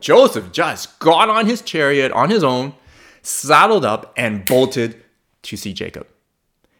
Joseph 0.01 0.53
just 0.53 0.99
got 0.99 1.31
on 1.31 1.47
his 1.47 1.63
chariot 1.63 2.13
on 2.13 2.31
his 2.31 2.45
own, 2.45 2.75
saddled 3.23 3.85
up, 3.85 4.13
and 4.17 4.45
bolted 4.45 5.03
to 5.43 5.57
see 5.57 5.73
Jacob. 5.73 6.07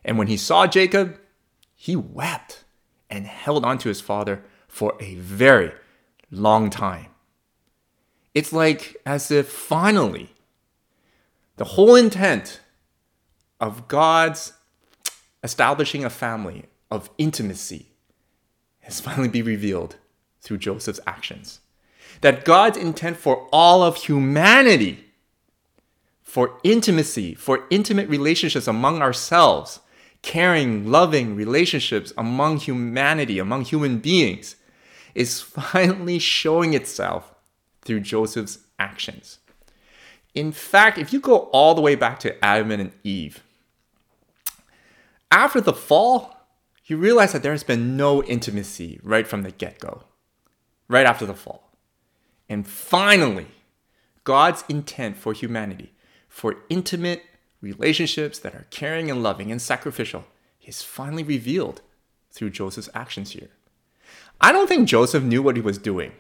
And 0.05 0.19
when 0.19 0.27
he 0.27 0.37
saw 0.37 0.67
Jacob, 0.67 1.19
he 1.75 1.97
wept 1.97 2.65
and 3.09 3.27
held 3.27 3.65
on 3.65 3.79
to 3.79 3.89
his 3.89 4.01
father 4.01 4.43
for 4.69 4.95
a 5.01 5.15
very 5.17 5.73
long 6.31 6.71
time. 6.71 7.07
It's 8.35 8.53
like 8.53 8.97
as 9.07 9.31
if 9.31 9.49
finally 9.49 10.31
the 11.57 11.65
whole 11.65 11.95
intent 11.95 12.61
of 13.61 13.89
God's 13.89 14.53
establishing 15.43 16.05
a 16.05 16.11
family 16.11 16.65
of 16.91 17.11
intimacy 17.19 17.87
has 18.81 19.01
finally 19.01 19.29
been 19.29 19.47
revealed 19.47 19.97
through 20.41 20.59
Joseph's 20.59 21.01
actions. 21.07 21.61
That 22.21 22.45
God's 22.45 22.77
intent 22.77 23.17
for 23.17 23.49
all 23.53 23.83
of 23.83 23.97
humanity, 23.97 25.05
for 26.23 26.59
intimacy, 26.63 27.35
for 27.35 27.65
intimate 27.71 28.09
relationships 28.09 28.67
among 28.67 29.03
ourselves, 29.03 29.81
caring, 30.23 30.91
loving 30.91 31.37
relationships 31.37 32.13
among 32.19 32.59
humanity, 32.59 33.39
among 33.39 33.63
human 33.63 33.99
beings, 33.99 34.56
is 35.17 35.41
finally 35.73 36.19
showing 36.19 36.75
itself 36.75 37.35
through 37.83 38.01
Joseph's 38.01 38.59
actions. 38.79 39.39
In 40.35 40.53
fact, 40.53 40.99
if 40.99 41.13
you 41.13 41.19
go 41.19 41.49
all 41.53 41.75
the 41.75 41.81
way 41.81 41.95
back 41.95 42.21
to 42.21 42.45
Adam 42.45 42.71
and 42.71 42.93
Eve, 43.03 43.43
after 45.31 45.61
the 45.61 45.73
fall, 45.73 46.37
you 46.85 46.97
realize 46.97 47.33
that 47.33 47.43
there 47.43 47.53
has 47.53 47.65
been 47.65 47.97
no 47.97 48.23
intimacy 48.23 49.01
right 49.03 49.27
from 49.27 49.43
the 49.43 49.51
get 49.51 49.79
go, 49.79 50.05
right 50.89 51.07
after 51.07 51.27
the 51.27 51.35
fall. 51.35 51.73
And 52.49 52.67
finally, 52.67 53.49
God's 54.25 54.65
intent 54.69 55.17
for 55.17 55.33
humanity, 55.33 55.93
for 56.29 56.59
intimate 56.69 57.23
relationships 57.61 58.39
that 58.41 58.55
are 58.55 58.67
caring 58.71 59.11
and 59.11 59.23
loving 59.23 59.51
and 59.51 59.61
sacrificial, 59.61 60.27
is 60.65 60.83
finally 60.83 61.23
revealed 61.23 61.81
through 62.31 62.51
Joseph's 62.51 62.91
actions 62.95 63.31
here. 63.31 63.56
I 64.41 64.53
don't 64.53 64.69
think 64.69 64.89
Joseph 64.89 65.25
knew 65.25 65.43
what 65.43 65.57
he 65.57 65.63
was 65.63 65.79
doing. 65.79 66.13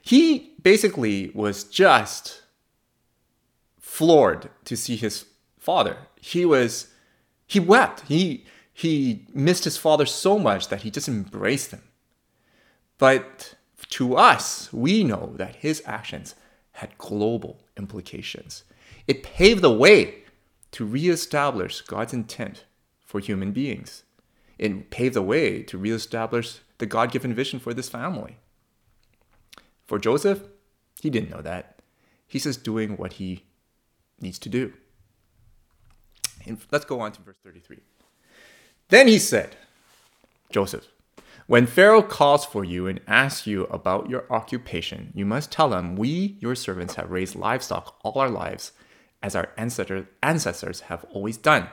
He 0.00 0.52
basically 0.62 1.30
was 1.34 1.64
just 1.64 2.42
floored 3.78 4.50
to 4.64 4.76
see 4.76 4.96
his 4.96 5.26
father. 5.58 5.96
He 6.20 6.44
was 6.44 6.88
he 7.46 7.60
wept. 7.60 8.02
He 8.08 8.44
he 8.72 9.26
missed 9.32 9.64
his 9.64 9.76
father 9.76 10.06
so 10.06 10.38
much 10.38 10.68
that 10.68 10.82
he 10.82 10.90
just 10.90 11.08
embraced 11.08 11.70
him. 11.70 11.82
But 12.98 13.54
to 13.90 14.16
us, 14.16 14.72
we 14.72 15.04
know 15.04 15.32
that 15.36 15.56
his 15.56 15.82
actions 15.84 16.34
had 16.72 16.96
global 16.98 17.60
implications. 17.76 18.64
It 19.06 19.22
paved 19.22 19.62
the 19.62 19.72
way 19.72 20.24
to 20.72 20.84
reestablish 20.84 21.82
God's 21.82 22.14
intent 22.14 22.64
for 23.04 23.20
human 23.20 23.52
beings. 23.52 24.04
It 24.58 24.90
paved 24.90 25.14
the 25.14 25.22
way 25.22 25.62
to 25.64 25.76
reestablish 25.76 26.60
the 26.82 26.86
God 26.86 27.12
given 27.12 27.32
vision 27.32 27.60
for 27.60 27.72
this 27.72 27.88
family. 27.88 28.38
For 29.86 30.00
Joseph, 30.00 30.42
he 31.00 31.10
didn't 31.10 31.30
know 31.30 31.40
that. 31.40 31.78
He's 32.26 32.42
just 32.42 32.64
doing 32.64 32.96
what 32.96 33.12
he 33.14 33.44
needs 34.20 34.40
to 34.40 34.48
do. 34.48 34.72
And 36.44 36.58
let's 36.72 36.84
go 36.84 36.98
on 36.98 37.12
to 37.12 37.22
verse 37.22 37.36
33. 37.44 37.78
Then 38.88 39.06
he 39.06 39.20
said, 39.20 39.54
Joseph, 40.50 40.88
when 41.46 41.68
Pharaoh 41.68 42.02
calls 42.02 42.44
for 42.44 42.64
you 42.64 42.88
and 42.88 43.00
asks 43.06 43.46
you 43.46 43.62
about 43.66 44.10
your 44.10 44.24
occupation, 44.28 45.12
you 45.14 45.24
must 45.24 45.52
tell 45.52 45.74
him, 45.74 45.94
We, 45.94 46.36
your 46.40 46.56
servants, 46.56 46.96
have 46.96 47.12
raised 47.12 47.36
livestock 47.36 47.96
all 48.02 48.18
our 48.18 48.28
lives, 48.28 48.72
as 49.22 49.36
our 49.36 49.50
ancestors 49.56 50.80
have 50.80 51.04
always 51.12 51.36
done. 51.36 51.68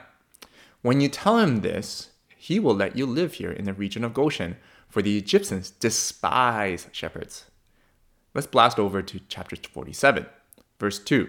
When 0.82 1.00
you 1.00 1.08
tell 1.08 1.40
him 1.40 1.62
this, 1.62 2.10
he 2.36 2.60
will 2.60 2.76
let 2.76 2.96
you 2.96 3.06
live 3.06 3.34
here 3.34 3.50
in 3.50 3.64
the 3.64 3.74
region 3.74 4.04
of 4.04 4.14
Goshen, 4.14 4.56
for 4.90 5.00
the 5.00 5.16
Egyptians 5.16 5.70
despise 5.70 6.88
shepherds. 6.92 7.44
Let's 8.34 8.46
blast 8.46 8.78
over 8.78 9.02
to 9.02 9.20
chapter 9.28 9.56
47, 9.56 10.26
verse 10.78 10.98
2. 10.98 11.28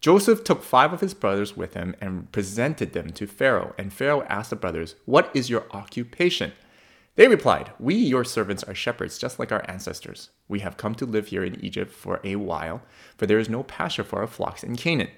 Joseph 0.00 0.42
took 0.42 0.64
five 0.64 0.92
of 0.92 1.00
his 1.00 1.14
brothers 1.14 1.56
with 1.56 1.74
him 1.74 1.94
and 2.00 2.30
presented 2.32 2.92
them 2.92 3.10
to 3.10 3.26
Pharaoh. 3.26 3.72
And 3.78 3.92
Pharaoh 3.92 4.24
asked 4.28 4.50
the 4.50 4.56
brothers, 4.56 4.96
What 5.04 5.30
is 5.32 5.48
your 5.48 5.66
occupation? 5.70 6.52
They 7.14 7.28
replied, 7.28 7.70
We, 7.78 7.94
your 7.94 8.24
servants, 8.24 8.64
are 8.64 8.74
shepherds, 8.74 9.16
just 9.16 9.38
like 9.38 9.52
our 9.52 9.64
ancestors. 9.68 10.30
We 10.48 10.60
have 10.60 10.76
come 10.76 10.96
to 10.96 11.06
live 11.06 11.28
here 11.28 11.44
in 11.44 11.64
Egypt 11.64 11.92
for 11.92 12.20
a 12.24 12.36
while, 12.36 12.82
for 13.16 13.26
there 13.26 13.38
is 13.38 13.48
no 13.48 13.62
pasture 13.62 14.02
for 14.02 14.20
our 14.20 14.26
flocks 14.26 14.64
in 14.64 14.76
Canaan. 14.76 15.10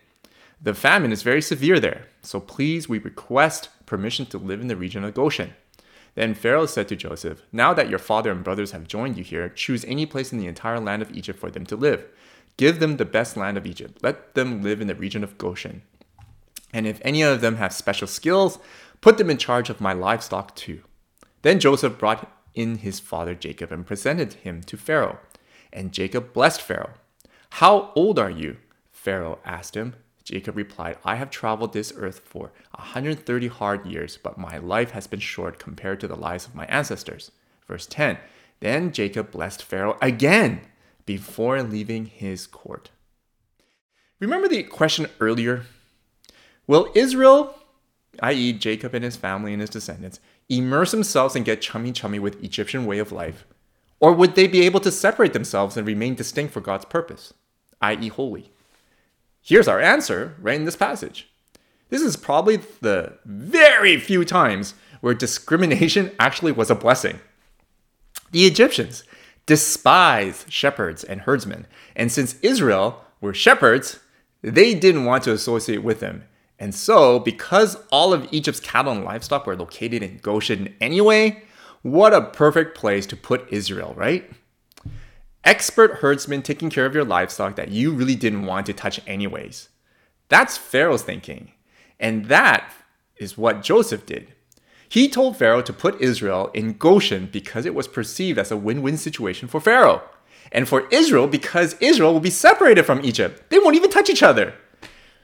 The 0.61 0.75
famine 0.75 1.13
is 1.13 1.23
very 1.23 1.43
severe 1.43 1.81
there, 1.81 2.09
so 2.23 2.41
please, 2.41 2.89
we 2.89 2.99
request 2.99 3.69
permission 3.87 4.27
to 4.27 4.39
live 4.39 4.61
in 4.61 4.69
the 4.69 4.77
region 4.77 5.05
of 5.05 5.15
Goshen. 5.15 5.55
Then 6.15 6.35
Pharaoh 6.35 6.67
said 6.67 6.89
to 6.89 6.97
Joseph, 6.97 7.43
Now 7.53 7.75
that 7.75 7.91
your 7.91 7.99
father 7.99 8.31
and 8.31 8.45
brothers 8.45 8.71
have 8.71 8.87
joined 8.87 9.17
you 9.17 9.25
here, 9.25 9.49
choose 9.49 9.85
any 9.85 10.07
place 10.07 10.33
in 10.33 10.39
the 10.39 10.47
entire 10.47 10.81
land 10.81 11.03
of 11.03 11.11
Egypt 11.11 11.39
for 11.39 11.51
them 11.51 11.67
to 11.67 11.77
live. 11.77 12.07
Give 12.57 12.79
them 12.79 12.97
the 12.97 13.05
best 13.05 13.37
land 13.37 13.57
of 13.57 13.67
Egypt. 13.67 13.99
Let 14.03 14.35
them 14.35 14.63
live 14.63 14.81
in 14.81 14.87
the 14.87 14.95
region 14.95 15.25
of 15.25 15.39
Goshen. 15.39 15.83
And 16.73 16.87
if 16.87 17.01
any 17.03 17.23
of 17.23 17.41
them 17.41 17.57
have 17.57 17.73
special 17.73 18.07
skills, 18.07 18.59
put 19.01 19.19
them 19.19 19.31
in 19.31 19.39
charge 19.39 19.71
of 19.71 19.81
my 19.81 19.93
livestock 19.93 20.55
too. 20.55 20.83
Then 21.43 21.59
Joseph 21.59 21.99
brought 21.99 22.31
in 22.55 22.79
his 22.79 23.01
father 23.01 23.35
Jacob 23.35 23.73
and 23.73 23.87
presented 23.87 24.35
him 24.35 24.63
to 24.63 24.77
Pharaoh. 24.77 25.19
And 25.73 25.93
Jacob 25.93 26.33
blessed 26.33 26.63
Pharaoh. 26.63 26.95
How 27.51 27.93
old 27.97 28.19
are 28.19 28.31
you? 28.31 28.59
Pharaoh 28.93 29.41
asked 29.45 29.77
him. 29.77 29.95
Jacob 30.25 30.57
replied, 30.57 30.97
I 31.05 31.17
have 31.17 31.31
traveled 31.31 31.73
this 31.73 31.93
earth 31.97 32.21
for 32.25 32.51
130 32.79 33.49
hard 33.49 33.87
years, 33.87 34.19
but 34.23 34.39
my 34.39 34.57
life 34.57 34.93
has 34.93 35.07
been 35.07 35.21
short 35.21 35.59
compared 35.59 36.01
to 36.01 36.09
the 36.09 36.17
lives 36.17 36.47
of 36.47 36.55
my 36.55 36.65
ancestors. 36.67 37.31
Verse 37.69 37.87
10 37.87 38.19
Then 38.61 38.91
Jacob 38.91 39.31
blessed 39.31 39.63
Pharaoh 39.63 39.99
again 40.01 40.63
before 41.05 41.63
leaving 41.63 42.07
his 42.07 42.47
court. 42.47 42.91
Remember 44.19 44.49
the 44.49 44.63
question 44.63 45.07
earlier? 45.21 45.67
Will 46.67 46.91
Israel, 46.95 47.55
i.e., 48.23 48.55
Jacob 48.55 48.95
and 48.95 49.05
his 49.05 49.17
family 49.17 49.53
and 49.53 49.61
his 49.61 49.69
descendants, 49.69 50.21
immerse 50.49 50.93
themselves 50.93 51.37
and 51.37 51.45
get 51.45 51.61
chummy 51.61 51.93
chummy 51.93 52.19
with 52.19 52.43
Egyptian 52.43 52.87
way 52.87 52.99
of 52.99 53.13
life? 53.13 53.45
Or 54.01 54.13
would 54.13 54.35
they 54.35 54.47
be 54.47 54.63
able 54.63 54.81
to 54.81 54.91
separate 54.91 55.35
themselves 55.35 55.77
and 55.77 55.87
remain 55.87 56.15
distinct 56.15 56.55
for 56.55 56.61
God's 56.61 56.87
purpose, 56.87 57.35
i.e., 57.83 58.09
holy? 58.09 58.54
Here's 59.47 59.69
our 59.69 59.79
answer 59.79 60.35
right 60.41 60.57
in 60.57 60.65
this 60.65 60.75
passage. 60.75 61.29
This 61.91 62.01
is 62.01 62.17
probably 62.17 62.57
the 62.57 63.19
very 63.27 63.99
few 64.01 64.25
times 64.25 64.73
where 65.03 65.13
discrimination 65.13 66.13
actually 66.19 66.51
was 66.51 66.71
a 66.71 66.75
blessing. 66.75 67.21
The 68.33 68.47
Egyptians, 68.47 69.05
despised 69.45 70.51
shepherds 70.51 71.05
and 71.05 71.21
herdsmen. 71.21 71.67
And 71.95 72.11
since 72.11 72.41
Israel 72.41 73.05
were 73.21 73.35
shepherds, 73.35 74.01
they 74.41 74.75
didn't 74.75 75.05
want 75.05 75.25
to 75.25 75.33
associate 75.33 75.85
with 75.85 76.01
them. 76.01 76.25
And 76.59 76.75
so, 76.75 77.19
because 77.19 77.77
all 77.93 78.15
of 78.15 78.27
Egypt's 78.33 78.61
cattle 78.61 78.93
and 78.93 79.05
livestock 79.05 79.47
were 79.47 79.57
located 79.57 80.03
in 80.03 80.21
Goshen 80.23 80.75
anyway, 80.81 81.43
what 81.83 82.15
a 82.15 82.23
perfect 82.23 82.79
place 82.79 83.05
to 83.07 83.17
put 83.17 83.53
Israel, 83.53 83.93
right? 83.95 84.31
Expert 85.45 85.97
herdsmen 85.97 86.41
taking 86.41 86.71
care 86.71 86.87
of 86.87 86.95
your 86.95 87.05
livestock 87.05 87.55
that 87.57 87.71
you 87.71 87.93
really 87.93 88.15
didn't 88.15 88.47
want 88.47 88.65
to 88.65 88.73
touch 88.73 88.99
anyways. 89.07 89.69
That's 90.29 90.57
Pharaoh's 90.57 91.03
thinking. 91.03 91.53
And 92.01 92.27
that 92.27 92.73
is 93.17 93.37
what 93.37 93.63
Joseph 93.63 94.07
did. 94.07 94.33
He 94.89 95.09
told 95.09 95.37
Pharaoh 95.37 95.61
to 95.61 95.73
put 95.73 96.01
Israel 96.01 96.51
in 96.55 96.79
Goshen 96.79 97.29
because 97.31 97.67
it 97.67 97.75
was 97.75 97.89
perceived 97.89 98.39
as 98.39 98.51
a 98.51 98.57
win 98.57 98.81
win 98.81 98.97
situation 98.97 99.47
for 99.47 99.61
Pharaoh. 99.61 100.03
And 100.51 100.67
for 100.67 100.89
Israel 100.91 101.27
because 101.27 101.77
Israel 101.81 102.13
will 102.13 102.21
be 102.21 102.31
separated 102.31 102.85
from 102.85 103.05
Egypt. 103.05 103.51
They 103.51 103.59
won't 103.59 103.77
even 103.77 103.91
touch 103.91 104.09
each 104.09 104.23
other. 104.23 104.55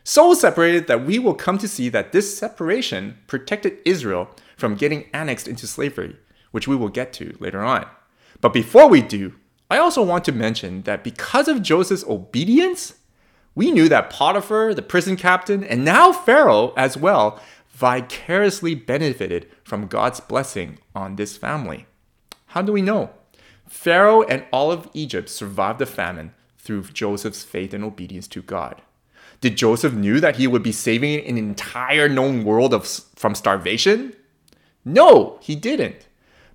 So 0.04 0.34
separated 0.34 0.86
that 0.86 1.04
we 1.06 1.18
will 1.18 1.34
come 1.34 1.56
to 1.58 1.68
see 1.68 1.88
that 1.90 2.12
this 2.12 2.36
separation 2.36 3.18
protected 3.26 3.78
Israel 3.86 4.28
from 4.56 4.74
getting 4.74 5.08
annexed 5.14 5.48
into 5.48 5.66
slavery, 5.66 6.16
which 6.50 6.68
we 6.68 6.76
will 6.76 6.88
get 6.88 7.12
to 7.14 7.36
later 7.38 7.62
on. 7.62 7.86
But 8.40 8.52
before 8.52 8.88
we 8.88 9.02
do, 9.02 9.34
I 9.70 9.78
also 9.78 10.02
want 10.02 10.24
to 10.24 10.32
mention 10.32 10.82
that 10.82 11.04
because 11.04 11.46
of 11.46 11.62
Joseph's 11.62 12.04
obedience, 12.04 12.94
we 13.54 13.70
knew 13.70 13.88
that 13.88 14.10
Potiphar, 14.10 14.74
the 14.74 14.82
prison 14.82 15.16
captain, 15.16 15.62
and 15.62 15.84
now 15.84 16.12
Pharaoh 16.12 16.74
as 16.76 16.96
well, 16.96 17.40
vicariously 17.70 18.74
benefited 18.74 19.48
from 19.62 19.86
God's 19.86 20.18
blessing 20.20 20.78
on 20.94 21.16
this 21.16 21.36
family. 21.36 21.86
How 22.46 22.62
do 22.62 22.72
we 22.72 22.82
know? 22.82 23.10
Pharaoh 23.68 24.22
and 24.22 24.44
all 24.52 24.72
of 24.72 24.90
Egypt 24.92 25.28
survived 25.28 25.78
the 25.78 25.86
famine 25.86 26.34
through 26.58 26.82
Joseph's 26.82 27.44
faith 27.44 27.72
and 27.72 27.84
obedience 27.84 28.26
to 28.28 28.42
God. 28.42 28.82
Did 29.40 29.56
Joseph 29.56 29.94
knew 29.94 30.20
that 30.20 30.36
he 30.36 30.46
would 30.46 30.62
be 30.62 30.72
saving 30.72 31.24
an 31.24 31.38
entire 31.38 32.08
known 32.08 32.44
world 32.44 32.74
of, 32.74 32.86
from 33.14 33.34
starvation? 33.34 34.14
No, 34.84 35.38
he 35.40 35.54
didn't. 35.54 36.08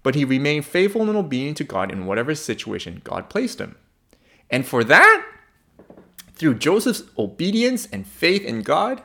But 0.06 0.14
he 0.14 0.24
remained 0.24 0.66
faithful 0.66 1.02
and 1.02 1.18
obedient 1.18 1.58
to 1.58 1.64
God 1.64 1.92
in 1.92 2.06
whatever 2.06 2.36
situation 2.36 3.02
God 3.04 3.28
placed 3.28 3.60
him. 3.60 3.76
And 4.52 4.64
for 4.64 4.84
that, 4.84 5.26
through 6.36 6.60
Joseph's 6.60 7.02
obedience 7.18 7.88
and 7.92 8.06
faith 8.06 8.44
in 8.44 8.62
God, 8.62 9.02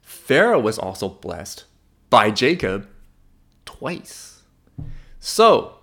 Pharaoh 0.00 0.60
was 0.60 0.78
also 0.78 1.08
blessed 1.08 1.64
by 2.08 2.30
Jacob 2.30 2.86
twice. 3.66 4.42
So, 5.18 5.78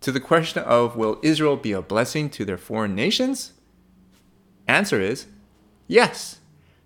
to 0.00 0.10
the 0.10 0.18
question 0.18 0.62
of 0.62 0.96
will 0.96 1.20
Israel 1.22 1.58
be 1.58 1.72
a 1.72 1.82
blessing 1.82 2.30
to 2.30 2.46
their 2.46 2.56
foreign 2.56 2.94
nations? 2.94 3.52
Answer 4.66 4.98
is 4.98 5.26
yes. 5.88 6.38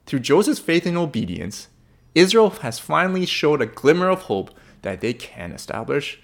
Through 0.04 0.18
Joseph's 0.18 0.58
faith 0.58 0.84
and 0.84 0.96
obedience, 0.96 1.68
Israel 2.12 2.50
has 2.50 2.80
finally 2.80 3.24
showed 3.24 3.62
a 3.62 3.66
glimmer 3.66 4.08
of 4.08 4.22
hope 4.22 4.50
that 4.82 5.00
they 5.00 5.12
can 5.12 5.52
establish 5.52 6.18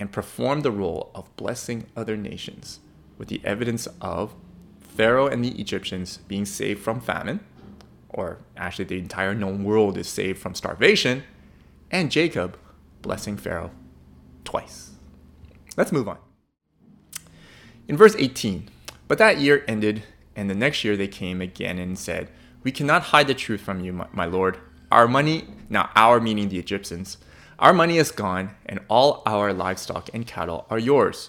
and 0.00 0.10
perform 0.10 0.62
the 0.62 0.72
role 0.72 1.10
of 1.14 1.36
blessing 1.36 1.86
other 1.94 2.16
nations, 2.16 2.80
with 3.18 3.28
the 3.28 3.40
evidence 3.44 3.86
of 4.00 4.34
Pharaoh 4.80 5.26
and 5.26 5.44
the 5.44 5.60
Egyptians 5.60 6.18
being 6.26 6.46
saved 6.46 6.82
from 6.82 7.02
famine, 7.02 7.40
or 8.08 8.38
actually 8.56 8.86
the 8.86 8.98
entire 8.98 9.34
known 9.34 9.62
world 9.62 9.98
is 9.98 10.08
saved 10.08 10.38
from 10.38 10.54
starvation, 10.54 11.22
and 11.90 12.10
Jacob 12.10 12.58
blessing 13.02 13.36
Pharaoh 13.36 13.72
twice. 14.42 14.92
Let's 15.76 15.92
move 15.92 16.08
on. 16.08 16.18
In 17.86 17.96
verse 17.96 18.16
18, 18.18 18.70
but 19.06 19.18
that 19.18 19.38
year 19.38 19.64
ended, 19.68 20.02
and 20.34 20.48
the 20.48 20.54
next 20.54 20.82
year 20.82 20.96
they 20.96 21.08
came 21.08 21.42
again 21.42 21.78
and 21.78 21.98
said, 21.98 22.30
We 22.62 22.72
cannot 22.72 23.02
hide 23.02 23.26
the 23.26 23.34
truth 23.34 23.60
from 23.60 23.80
you, 23.80 23.92
my, 23.92 24.06
my 24.12 24.24
lord. 24.24 24.58
Our 24.90 25.06
money, 25.06 25.44
now 25.68 25.90
our 25.94 26.20
meaning 26.20 26.48
the 26.48 26.58
Egyptians, 26.58 27.18
our 27.60 27.74
money 27.74 27.98
is 27.98 28.10
gone, 28.10 28.56
and 28.64 28.80
all 28.88 29.22
our 29.26 29.52
livestock 29.52 30.08
and 30.14 30.26
cattle 30.26 30.66
are 30.70 30.78
yours. 30.78 31.28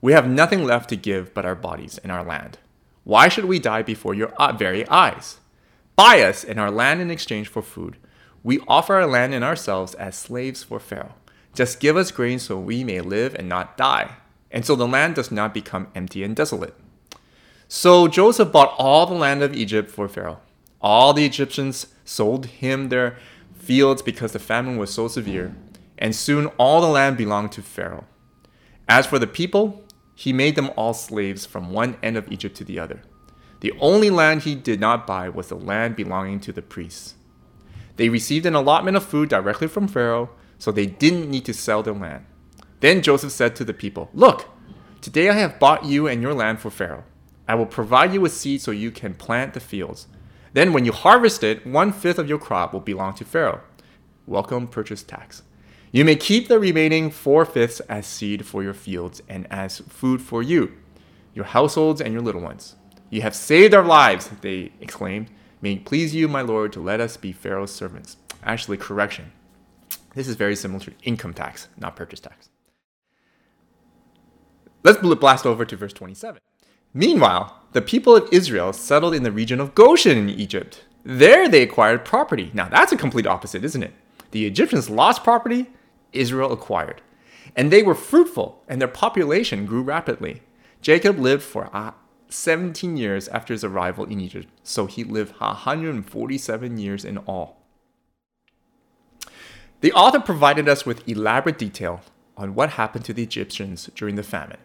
We 0.00 0.12
have 0.12 0.28
nothing 0.28 0.64
left 0.64 0.88
to 0.90 0.96
give 0.96 1.34
but 1.34 1.44
our 1.44 1.56
bodies 1.56 1.98
and 1.98 2.12
our 2.12 2.24
land. 2.24 2.58
Why 3.02 3.28
should 3.28 3.46
we 3.46 3.58
die 3.58 3.82
before 3.82 4.14
your 4.14 4.28
uh, 4.34 4.52
very 4.52 4.86
eyes? 4.88 5.38
Buy 5.96 6.22
us 6.22 6.44
and 6.44 6.60
our 6.60 6.70
land 6.70 7.00
in 7.00 7.10
exchange 7.10 7.48
for 7.48 7.60
food. 7.60 7.96
We 8.44 8.60
offer 8.68 8.94
our 8.94 9.06
land 9.06 9.34
and 9.34 9.42
ourselves 9.42 9.94
as 9.94 10.14
slaves 10.14 10.62
for 10.62 10.78
Pharaoh. 10.78 11.14
Just 11.54 11.80
give 11.80 11.96
us 11.96 12.10
grain 12.10 12.38
so 12.38 12.56
we 12.58 12.84
may 12.84 13.00
live 13.00 13.34
and 13.34 13.48
not 13.48 13.76
die, 13.76 14.16
and 14.52 14.64
so 14.64 14.76
the 14.76 14.86
land 14.86 15.16
does 15.16 15.32
not 15.32 15.52
become 15.52 15.88
empty 15.94 16.22
and 16.22 16.36
desolate. 16.36 16.74
So 17.66 18.06
Joseph 18.06 18.52
bought 18.52 18.74
all 18.78 19.06
the 19.06 19.14
land 19.14 19.42
of 19.42 19.54
Egypt 19.54 19.90
for 19.90 20.08
Pharaoh. 20.08 20.40
All 20.80 21.12
the 21.12 21.26
Egyptians 21.26 21.88
sold 22.04 22.46
him 22.46 22.90
their 22.90 23.16
fields 23.54 24.02
because 24.02 24.32
the 24.32 24.38
famine 24.38 24.76
was 24.76 24.92
so 24.92 25.08
severe, 25.08 25.56
and 25.98 26.14
soon 26.14 26.46
all 26.58 26.80
the 26.80 26.88
land 26.88 27.16
belonged 27.16 27.52
to 27.52 27.62
Pharaoh. 27.62 28.04
As 28.88 29.06
for 29.06 29.18
the 29.18 29.26
people, 29.26 29.84
he 30.14 30.32
made 30.32 30.54
them 30.54 30.70
all 30.76 30.94
slaves 30.94 31.46
from 31.46 31.72
one 31.72 31.96
end 32.02 32.16
of 32.16 32.30
Egypt 32.30 32.56
to 32.56 32.64
the 32.64 32.78
other. 32.78 33.02
The 33.60 33.72
only 33.80 34.10
land 34.10 34.42
he 34.42 34.54
did 34.54 34.80
not 34.80 35.06
buy 35.06 35.28
was 35.28 35.48
the 35.48 35.56
land 35.56 35.96
belonging 35.96 36.40
to 36.40 36.52
the 36.52 36.62
priests. 36.62 37.14
They 37.96 38.08
received 38.08 38.46
an 38.46 38.54
allotment 38.54 38.96
of 38.96 39.04
food 39.04 39.28
directly 39.28 39.68
from 39.68 39.88
Pharaoh, 39.88 40.30
so 40.58 40.70
they 40.70 40.86
didn't 40.86 41.30
need 41.30 41.44
to 41.46 41.54
sell 41.54 41.82
their 41.82 41.94
land. 41.94 42.26
Then 42.80 43.02
Joseph 43.02 43.32
said 43.32 43.56
to 43.56 43.64
the 43.64 43.72
people, 43.72 44.10
Look, 44.12 44.48
today 45.00 45.28
I 45.30 45.34
have 45.34 45.58
bought 45.58 45.84
you 45.84 46.06
and 46.06 46.20
your 46.20 46.34
land 46.34 46.60
for 46.60 46.70
Pharaoh. 46.70 47.04
I 47.48 47.54
will 47.54 47.66
provide 47.66 48.12
you 48.12 48.20
with 48.20 48.32
seed 48.32 48.60
so 48.60 48.70
you 48.70 48.90
can 48.90 49.14
plant 49.14 49.54
the 49.54 49.60
fields. 49.60 50.06
Then, 50.52 50.72
when 50.72 50.84
you 50.84 50.92
harvest 50.92 51.42
it, 51.42 51.66
one 51.66 51.92
fifth 51.92 52.18
of 52.18 52.28
your 52.28 52.38
crop 52.38 52.72
will 52.72 52.80
belong 52.80 53.14
to 53.14 53.24
Pharaoh. 53.24 53.60
Welcome 54.26 54.68
purchase 54.68 55.02
tax. 55.02 55.42
You 55.94 56.04
may 56.04 56.16
keep 56.16 56.48
the 56.48 56.58
remaining 56.58 57.08
four 57.08 57.44
fifths 57.44 57.78
as 57.88 58.04
seed 58.04 58.44
for 58.44 58.64
your 58.64 58.74
fields 58.74 59.22
and 59.28 59.46
as 59.48 59.78
food 59.78 60.20
for 60.20 60.42
you, 60.42 60.72
your 61.34 61.44
households, 61.44 62.00
and 62.00 62.12
your 62.12 62.20
little 62.20 62.40
ones. 62.40 62.74
You 63.10 63.22
have 63.22 63.36
saved 63.36 63.74
our 63.74 63.84
lives, 63.84 64.28
they 64.40 64.72
exclaimed. 64.80 65.30
May 65.62 65.74
it 65.74 65.84
please 65.84 66.12
you, 66.12 66.26
my 66.26 66.40
lord, 66.40 66.72
to 66.72 66.80
let 66.80 66.98
us 66.98 67.16
be 67.16 67.30
Pharaoh's 67.30 67.72
servants. 67.72 68.16
Actually, 68.42 68.76
correction. 68.76 69.30
This 70.16 70.26
is 70.26 70.34
very 70.34 70.56
similar 70.56 70.80
to 70.80 70.92
income 71.04 71.32
tax, 71.32 71.68
not 71.78 71.94
purchase 71.94 72.18
tax. 72.18 72.48
Let's 74.82 74.98
blast 74.98 75.46
over 75.46 75.64
to 75.64 75.76
verse 75.76 75.92
27. 75.92 76.40
Meanwhile, 76.92 77.56
the 77.70 77.80
people 77.80 78.16
of 78.16 78.28
Israel 78.32 78.72
settled 78.72 79.14
in 79.14 79.22
the 79.22 79.30
region 79.30 79.60
of 79.60 79.76
Goshen 79.76 80.18
in 80.18 80.28
Egypt. 80.28 80.86
There 81.04 81.48
they 81.48 81.62
acquired 81.62 82.04
property. 82.04 82.50
Now 82.52 82.68
that's 82.68 82.90
a 82.90 82.96
complete 82.96 83.28
opposite, 83.28 83.64
isn't 83.64 83.84
it? 83.84 83.92
The 84.32 84.44
Egyptians 84.44 84.90
lost 84.90 85.22
property, 85.22 85.68
Israel 86.16 86.52
acquired. 86.52 87.02
And 87.56 87.70
they 87.70 87.82
were 87.82 87.94
fruitful, 87.94 88.62
and 88.68 88.80
their 88.80 88.88
population 88.88 89.66
grew 89.66 89.82
rapidly. 89.82 90.42
Jacob 90.80 91.18
lived 91.18 91.42
for 91.42 91.70
uh, 91.72 91.92
17 92.28 92.96
years 92.96 93.28
after 93.28 93.54
his 93.54 93.64
arrival 93.64 94.04
in 94.04 94.20
Egypt, 94.20 94.48
so 94.62 94.86
he 94.86 95.04
lived 95.04 95.38
147 95.40 96.78
years 96.78 97.04
in 97.04 97.18
all. 97.18 97.60
The 99.80 99.92
author 99.92 100.20
provided 100.20 100.68
us 100.68 100.86
with 100.86 101.06
elaborate 101.08 101.58
detail 101.58 102.00
on 102.36 102.54
what 102.54 102.70
happened 102.70 103.04
to 103.04 103.12
the 103.12 103.22
Egyptians 103.22 103.90
during 103.94 104.16
the 104.16 104.22
famine. 104.22 104.58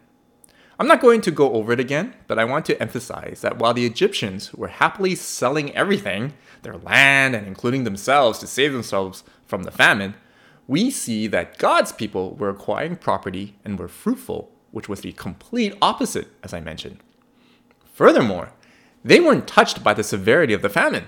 I'm 0.78 0.88
not 0.88 1.02
going 1.02 1.20
to 1.20 1.30
go 1.30 1.52
over 1.52 1.72
it 1.72 1.80
again, 1.80 2.14
but 2.26 2.38
I 2.38 2.46
want 2.46 2.64
to 2.66 2.80
emphasize 2.80 3.42
that 3.42 3.58
while 3.58 3.74
the 3.74 3.84
Egyptians 3.84 4.54
were 4.54 4.68
happily 4.68 5.14
selling 5.14 5.76
everything, 5.76 6.32
their 6.62 6.78
land 6.78 7.36
and 7.36 7.46
including 7.46 7.84
themselves 7.84 8.38
to 8.38 8.46
save 8.46 8.72
themselves 8.72 9.22
from 9.46 9.64
the 9.64 9.70
famine, 9.70 10.14
we 10.66 10.90
see 10.90 11.26
that 11.26 11.58
God's 11.58 11.92
people 11.92 12.34
were 12.36 12.48
acquiring 12.48 12.96
property 12.96 13.56
and 13.64 13.78
were 13.78 13.88
fruitful, 13.88 14.52
which 14.70 14.88
was 14.88 15.00
the 15.00 15.12
complete 15.12 15.74
opposite, 15.82 16.28
as 16.42 16.54
I 16.54 16.60
mentioned. 16.60 16.98
Furthermore, 17.92 18.52
they 19.04 19.20
weren't 19.20 19.48
touched 19.48 19.82
by 19.82 19.94
the 19.94 20.04
severity 20.04 20.52
of 20.52 20.62
the 20.62 20.68
famine. 20.68 21.04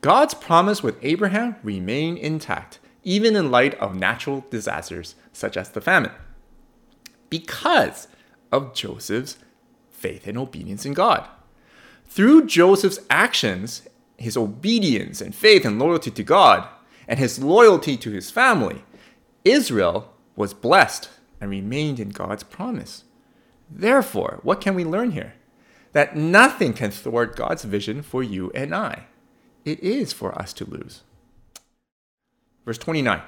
God's 0.00 0.34
promise 0.34 0.82
with 0.82 0.98
Abraham 1.02 1.56
remained 1.62 2.18
intact, 2.18 2.78
even 3.04 3.36
in 3.36 3.50
light 3.50 3.74
of 3.74 3.94
natural 3.94 4.44
disasters 4.50 5.14
such 5.32 5.56
as 5.56 5.70
the 5.70 5.80
famine, 5.80 6.12
because 7.28 8.08
of 8.52 8.74
Joseph's 8.74 9.38
faith 9.90 10.26
and 10.26 10.36
obedience 10.38 10.84
in 10.84 10.94
God. 10.94 11.26
Through 12.06 12.46
Joseph's 12.46 12.98
actions, 13.08 13.82
his 14.16 14.36
obedience 14.36 15.20
and 15.20 15.34
faith 15.34 15.64
and 15.64 15.78
loyalty 15.78 16.10
to 16.10 16.22
God, 16.22 16.66
and 17.10 17.18
his 17.18 17.42
loyalty 17.42 17.96
to 17.96 18.12
his 18.12 18.30
family, 18.30 18.84
Israel 19.44 20.14
was 20.36 20.54
blessed 20.54 21.10
and 21.40 21.50
remained 21.50 21.98
in 21.98 22.10
God's 22.10 22.44
promise. 22.44 23.02
Therefore, 23.68 24.38
what 24.44 24.60
can 24.60 24.76
we 24.76 24.84
learn 24.84 25.10
here? 25.10 25.34
That 25.92 26.14
nothing 26.14 26.72
can 26.72 26.92
thwart 26.92 27.34
God's 27.34 27.64
vision 27.64 28.02
for 28.02 28.22
you 28.22 28.52
and 28.54 28.72
I. 28.72 29.06
It 29.64 29.80
is 29.80 30.12
for 30.12 30.38
us 30.40 30.52
to 30.54 30.64
lose. 30.64 31.02
Verse 32.64 32.78
29 32.78 33.22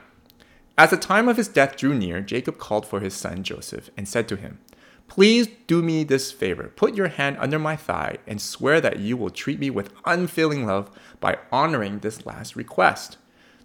As 0.79 0.91
the 0.91 0.97
time 0.97 1.29
of 1.29 1.37
his 1.37 1.49
death 1.49 1.77
drew 1.77 1.93
near, 1.93 2.21
Jacob 2.21 2.59
called 2.59 2.87
for 2.87 3.01
his 3.01 3.15
son 3.15 3.43
Joseph 3.43 3.91
and 3.97 4.07
said 4.07 4.29
to 4.29 4.37
him, 4.37 4.61
Please 5.09 5.49
do 5.67 5.83
me 5.83 6.05
this 6.05 6.31
favor. 6.31 6.73
Put 6.77 6.95
your 6.95 7.09
hand 7.09 7.37
under 7.41 7.59
my 7.59 7.75
thigh 7.75 8.19
and 8.29 8.41
swear 8.41 8.81
that 8.81 9.01
you 9.01 9.17
will 9.17 9.31
treat 9.31 9.59
me 9.59 9.71
with 9.71 9.93
unfailing 10.05 10.67
love 10.67 10.89
by 11.19 11.39
honoring 11.51 11.99
this 11.99 12.25
last 12.25 12.55
request. 12.55 13.19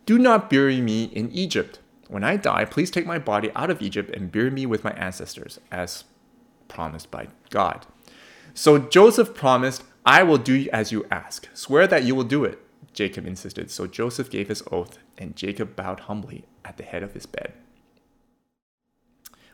Do 0.07 0.17
not 0.17 0.49
bury 0.49 0.81
me 0.81 1.03
in 1.03 1.31
Egypt 1.31 1.79
when 2.07 2.23
I 2.23 2.37
die, 2.37 2.65
please 2.65 2.89
take 2.89 3.05
my 3.05 3.19
body 3.19 3.51
out 3.55 3.69
of 3.69 3.81
Egypt 3.81 4.15
and 4.15 4.31
bury 4.31 4.49
me 4.49 4.65
with 4.65 4.83
my 4.83 4.91
ancestors, 4.91 5.59
as 5.71 6.05
promised 6.67 7.11
by 7.11 7.27
God. 7.49 7.85
So 8.53 8.77
Joseph 8.77 9.33
promised, 9.33 9.83
I 10.05 10.23
will 10.23 10.37
do 10.37 10.69
as 10.71 10.91
you 10.91 11.05
ask. 11.11 11.47
Swear 11.53 11.85
that 11.87 12.03
you 12.03 12.15
will 12.15 12.23
do 12.23 12.45
it. 12.45 12.59
Jacob 12.93 13.25
insisted, 13.27 13.69
so 13.69 13.85
Joseph 13.85 14.29
gave 14.29 14.47
his 14.47 14.63
oath, 14.71 14.97
and 15.17 15.35
Jacob 15.35 15.75
bowed 15.75 16.01
humbly 16.01 16.45
at 16.63 16.77
the 16.77 16.83
head 16.83 17.03
of 17.03 17.13
his 17.13 17.25
bed. 17.25 17.53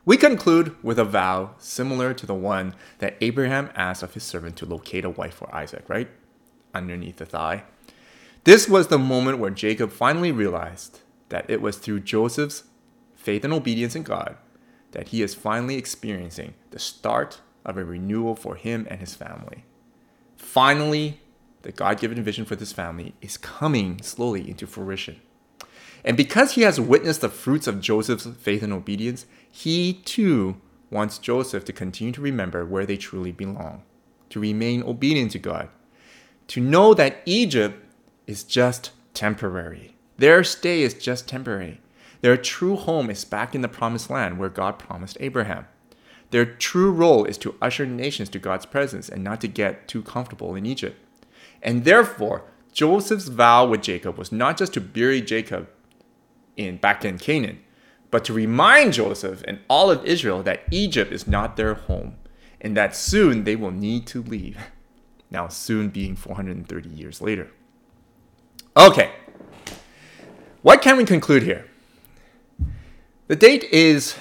We 0.05 0.17
conclude 0.17 0.75
with 0.83 0.99
a 0.99 1.05
vow 1.05 1.55
similar 1.57 2.13
to 2.13 2.25
the 2.25 2.35
one 2.35 2.75
that 2.99 3.17
Abraham 3.19 3.71
asked 3.75 4.03
of 4.03 4.13
his 4.13 4.23
servant 4.23 4.57
to 4.57 4.65
locate 4.65 5.05
a 5.05 5.09
wife 5.09 5.33
for 5.33 5.53
Isaac, 5.55 5.85
right? 5.87 6.09
Underneath 6.73 7.17
the 7.17 7.25
thigh. 7.25 7.63
This 8.43 8.67
was 8.67 8.88
the 8.88 8.99
moment 8.99 9.39
where 9.39 9.49
Jacob 9.49 9.91
finally 9.91 10.32
realized 10.32 10.99
that 11.29 11.49
it 11.49 11.62
was 11.62 11.77
through 11.77 12.01
Joseph's 12.01 12.63
faith 13.15 13.45
and 13.45 13.53
obedience 13.53 13.95
in 13.95 14.03
God 14.03 14.38
that 14.91 15.10
he 15.10 15.21
is 15.21 15.34
finally 15.34 15.75
experiencing 15.75 16.53
the 16.71 16.79
start 16.79 17.41
of 17.65 17.77
a 17.77 17.84
renewal 17.84 18.36
for 18.36 18.56
him 18.56 18.86
and 18.89 18.99
his 18.99 19.15
family. 19.15 19.65
Finally, 20.36 21.19
the 21.63 21.71
God 21.71 21.99
given 21.99 22.21
vision 22.23 22.45
for 22.45 22.56
this 22.56 22.73
family 22.73 23.15
is 23.21 23.38
coming 23.38 24.01
slowly 24.01 24.49
into 24.49 24.67
fruition. 24.67 25.19
And 26.03 26.17
because 26.17 26.53
he 26.53 26.62
has 26.62 26.79
witnessed 26.79 27.21
the 27.21 27.29
fruits 27.29 27.65
of 27.65 27.79
Joseph's 27.79 28.27
faith 28.27 28.62
and 28.62 28.73
obedience, 28.73 29.25
he 29.49 29.93
too 29.93 30.58
wants 30.91 31.17
Joseph 31.17 31.65
to 31.65 31.73
continue 31.73 32.13
to 32.13 32.21
remember 32.21 32.65
where 32.65 32.86
they 32.86 32.97
truly 32.97 33.32
belong, 33.32 33.84
to 34.29 34.39
remain 34.39 34.84
obedient 34.84 35.32
to 35.32 35.39
God, 35.39 35.69
to 36.47 36.60
know 36.60 36.93
that 36.93 37.21
Egypt 37.25 37.82
is 38.27 38.43
just 38.43 38.91
temporary. 39.13 39.95
Their 40.17 40.43
stay 40.43 40.81
is 40.81 40.93
just 40.93 41.27
temporary. 41.27 41.81
Their 42.21 42.38
true 42.38 42.75
home 42.75 43.09
is 43.09 43.25
back 43.25 43.53
in 43.53 43.62
the 43.62 43.67
promised 43.67 44.09
land 44.09 44.39
where 44.39 44.49
God 44.49 44.79
promised 44.79 45.17
Abraham. 45.19 45.65
Their 46.31 46.45
true 46.45 46.91
role 46.91 47.25
is 47.25 47.38
to 47.39 47.55
usher 47.62 47.86
nations 47.86 48.29
to 48.29 48.39
God's 48.39 48.65
presence 48.65 49.09
and 49.09 49.23
not 49.23 49.41
to 49.41 49.47
get 49.47 49.88
too 49.88 50.01
comfortable 50.01 50.55
in 50.55 50.65
Egypt. 50.65 50.97
And 51.62 51.86
therefore, 51.86 52.45
Joseph's 52.71 53.27
vow 53.27 53.67
with 53.67 53.83
Jacob 53.83 54.17
was 54.17 54.31
not 54.31 54.57
just 54.57 54.73
to 54.73 54.81
bury 54.81 55.21
Jacob 55.21 55.69
in 56.57 56.77
back 56.77 57.05
in 57.05 57.17
Canaan, 57.17 57.59
but 58.09 58.25
to 58.25 58.33
remind 58.33 58.93
Joseph 58.93 59.43
and 59.47 59.59
all 59.67 59.91
of 59.91 60.05
Israel 60.05 60.41
that 60.43 60.63
Egypt 60.71 61.12
is 61.12 61.27
not 61.27 61.55
their 61.55 61.73
home 61.73 62.15
and 62.62 62.75
that 62.77 62.95
soon 62.95 63.43
they 63.43 63.55
will 63.55 63.71
need 63.71 64.07
to 64.07 64.23
leave. 64.23 64.57
Now, 65.31 65.47
soon 65.47 65.89
being 65.89 66.15
430 66.15 66.89
years 66.89 67.19
later. 67.19 67.49
Okay, 68.75 69.12
what 70.63 70.81
can 70.81 70.97
we 70.97 71.05
conclude 71.05 71.43
here? 71.43 71.67
The 73.27 73.36
date 73.36 73.65
is 73.65 74.15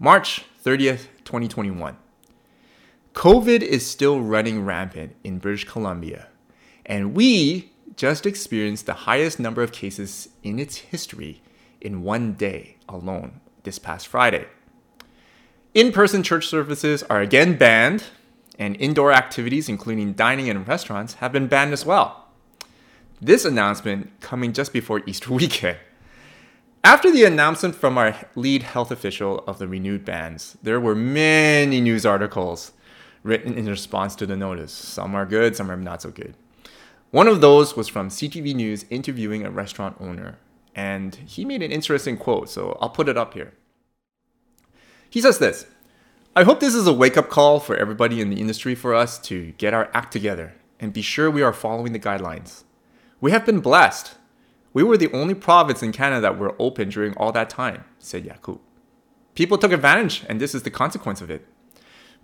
March 0.00 0.44
30th, 0.64 1.06
2021. 1.24 1.96
COVID 3.14 3.62
is 3.62 3.86
still 3.86 4.20
running 4.20 4.64
rampant 4.64 5.14
in 5.22 5.38
British 5.38 5.66
Columbia, 5.66 6.26
and 6.84 7.14
we 7.14 7.70
just 7.94 8.26
experienced 8.26 8.86
the 8.86 9.06
highest 9.06 9.38
number 9.38 9.62
of 9.62 9.70
cases 9.70 10.30
in 10.42 10.58
its 10.58 10.78
history 10.78 11.40
in 11.80 12.02
one 12.02 12.32
day 12.32 12.78
alone 12.88 13.40
this 13.62 13.78
past 13.78 14.08
Friday. 14.08 14.46
In 15.74 15.92
person 15.92 16.24
church 16.24 16.48
services 16.48 17.04
are 17.04 17.20
again 17.20 17.56
banned, 17.56 18.06
and 18.58 18.76
indoor 18.80 19.12
activities, 19.12 19.68
including 19.68 20.14
dining 20.14 20.48
in 20.48 20.64
restaurants, 20.64 21.14
have 21.14 21.30
been 21.30 21.46
banned 21.46 21.72
as 21.72 21.86
well. 21.86 22.21
This 23.24 23.44
announcement 23.44 24.20
coming 24.20 24.52
just 24.52 24.72
before 24.72 25.00
Easter 25.06 25.32
weekend. 25.32 25.78
After 26.82 27.08
the 27.08 27.22
announcement 27.22 27.76
from 27.76 27.96
our 27.96 28.16
lead 28.34 28.64
health 28.64 28.90
official 28.90 29.44
of 29.46 29.58
the 29.58 29.68
renewed 29.68 30.04
bans, 30.04 30.56
there 30.60 30.80
were 30.80 30.96
many 30.96 31.80
news 31.80 32.04
articles 32.04 32.72
written 33.22 33.56
in 33.56 33.66
response 33.66 34.16
to 34.16 34.26
the 34.26 34.36
notice. 34.36 34.72
Some 34.72 35.14
are 35.14 35.24
good, 35.24 35.54
some 35.54 35.70
are 35.70 35.76
not 35.76 36.02
so 36.02 36.10
good. 36.10 36.34
One 37.12 37.28
of 37.28 37.40
those 37.40 37.76
was 37.76 37.86
from 37.86 38.08
CTV 38.08 38.56
News 38.56 38.86
interviewing 38.90 39.46
a 39.46 39.52
restaurant 39.52 39.98
owner 40.00 40.38
and 40.74 41.14
he 41.14 41.44
made 41.44 41.62
an 41.62 41.70
interesting 41.70 42.16
quote, 42.16 42.48
so 42.48 42.76
I'll 42.80 42.90
put 42.90 43.08
it 43.08 43.16
up 43.16 43.34
here. 43.34 43.52
He 45.08 45.20
says 45.20 45.38
this 45.38 45.66
I 46.34 46.42
hope 46.42 46.58
this 46.58 46.74
is 46.74 46.88
a 46.88 46.92
wake 46.92 47.16
up 47.16 47.28
call 47.28 47.60
for 47.60 47.76
everybody 47.76 48.20
in 48.20 48.30
the 48.30 48.40
industry 48.40 48.74
for 48.74 48.96
us 48.96 49.16
to 49.20 49.52
get 49.58 49.74
our 49.74 49.92
act 49.94 50.12
together 50.12 50.54
and 50.80 50.92
be 50.92 51.02
sure 51.02 51.30
we 51.30 51.42
are 51.42 51.52
following 51.52 51.92
the 51.92 52.00
guidelines. 52.00 52.64
We 53.22 53.30
have 53.30 53.46
been 53.46 53.60
blessed. 53.60 54.16
We 54.72 54.82
were 54.82 54.96
the 54.96 55.12
only 55.12 55.34
province 55.34 55.80
in 55.80 55.92
Canada 55.92 56.22
that 56.22 56.38
were 56.38 56.56
open 56.58 56.88
during 56.88 57.16
all 57.16 57.30
that 57.30 57.48
time, 57.48 57.84
said 58.00 58.24
Yakub. 58.24 58.58
People 59.36 59.58
took 59.58 59.70
advantage, 59.70 60.24
and 60.28 60.40
this 60.40 60.56
is 60.56 60.64
the 60.64 60.72
consequence 60.72 61.20
of 61.20 61.30
it. 61.30 61.46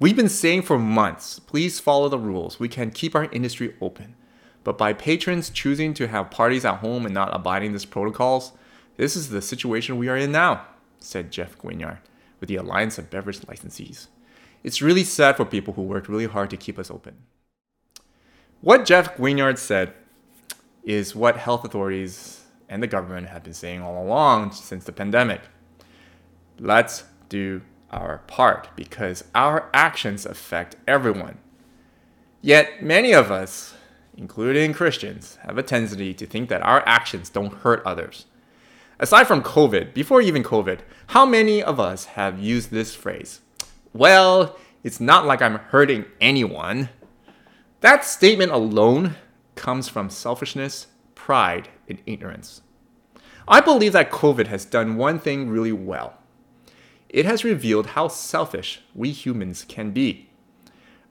We've 0.01 0.17
been 0.17 0.29
saying 0.29 0.63
for 0.63 0.77
months 0.77 1.39
please 1.39 1.79
follow 1.79 2.09
the 2.09 2.19
rules. 2.19 2.59
We 2.59 2.69
can 2.69 2.91
keep 2.91 3.15
our 3.15 3.31
industry 3.31 3.77
open. 3.81 4.17
But 4.65 4.77
by 4.77 4.93
patrons 4.93 5.51
choosing 5.51 5.95
to 5.95 6.09
have 6.09 6.33
parties 6.33 6.65
at 6.65 6.79
home 6.79 7.07
and 7.07 7.15
not 7.15 7.33
abiding 7.33 7.73
these 7.73 7.85
protocols, 7.85 8.51
this 8.97 9.15
is 9.15 9.29
the 9.29 9.41
situation 9.41 9.99
we 9.99 10.09
are 10.09 10.17
in 10.17 10.33
now, 10.33 10.67
said 10.99 11.31
Jeff 11.31 11.57
Guignard 11.57 11.99
with 12.41 12.49
the 12.49 12.57
Alliance 12.57 12.99
of 12.99 13.09
Beverage 13.09 13.39
Licensees. 13.43 14.09
It's 14.65 14.83
really 14.83 15.05
sad 15.05 15.37
for 15.37 15.45
people 15.45 15.75
who 15.75 15.83
worked 15.83 16.09
really 16.09 16.27
hard 16.27 16.51
to 16.51 16.57
keep 16.57 16.77
us 16.77 16.91
open. 16.91 17.19
What 18.61 18.85
Jeff 18.85 19.17
Guignard 19.17 19.59
said 19.59 19.95
is 20.83 21.15
what 21.15 21.37
health 21.37 21.65
authorities 21.65 22.45
and 22.69 22.83
the 22.83 22.87
government 22.87 23.29
have 23.29 23.45
been 23.45 23.55
saying 23.55 23.83
all 23.83 24.03
along 24.03 24.53
since 24.53 24.85
the 24.85 24.93
pandemic. 24.93 25.41
Let's 26.59 27.05
do 27.29 27.63
our 27.91 28.19
part 28.27 28.69
because 28.77 29.25
our 29.35 29.71
actions 29.73 30.27
affect 30.27 30.77
everyone. 30.87 31.39
Yet 32.43 32.83
many 32.83 33.13
of 33.13 33.31
us 33.31 33.75
including 34.19 34.75
Christians, 34.75 35.39
have 35.43 35.57
a 35.57 35.63
tendency 35.63 36.13
to 36.13 36.27
think 36.27 36.49
that 36.49 36.63
our 36.63 36.83
actions 36.87 37.31
don't 37.31 37.55
hurt 37.55 37.81
others. 37.87 38.27
Aside 38.99 39.29
from 39.29 39.45
COVID, 39.45 39.95
before 39.95 40.21
even 40.21 40.43
COVID, 40.43 40.81
how 41.09 41.25
many 41.25 41.63
of 41.63 41.79
us 41.79 42.05
have 42.05 42.41
used 42.41 42.73
this 42.73 42.97
phrase? 42.97 43.41
Well, 43.93 44.59
it's 44.83 44.99
not 44.99 45.25
like 45.25 45.41
I'm 45.41 45.61
hurting 45.61 46.05
anyone. 46.21 46.89
That 47.81 48.05
statement 48.05 48.51
alone 48.51 49.15
comes 49.59 49.91
from 49.91 50.09
selfishness, 50.09 50.87
pride, 51.15 51.69
and 51.87 52.01
ignorance. 52.07 52.63
I 53.47 53.61
believe 53.61 53.93
that 53.93 54.11
COVID 54.11 54.47
has 54.47 54.65
done 54.65 54.97
one 54.97 55.19
thing 55.19 55.51
really 55.51 55.73
well. 55.73 56.15
It 57.11 57.27
has 57.27 57.45
revealed 57.45 57.89
how 57.89 58.09
selfish 58.09 58.81
we 58.95 59.11
humans 59.11 59.67
can 59.69 59.91
be 59.91 60.29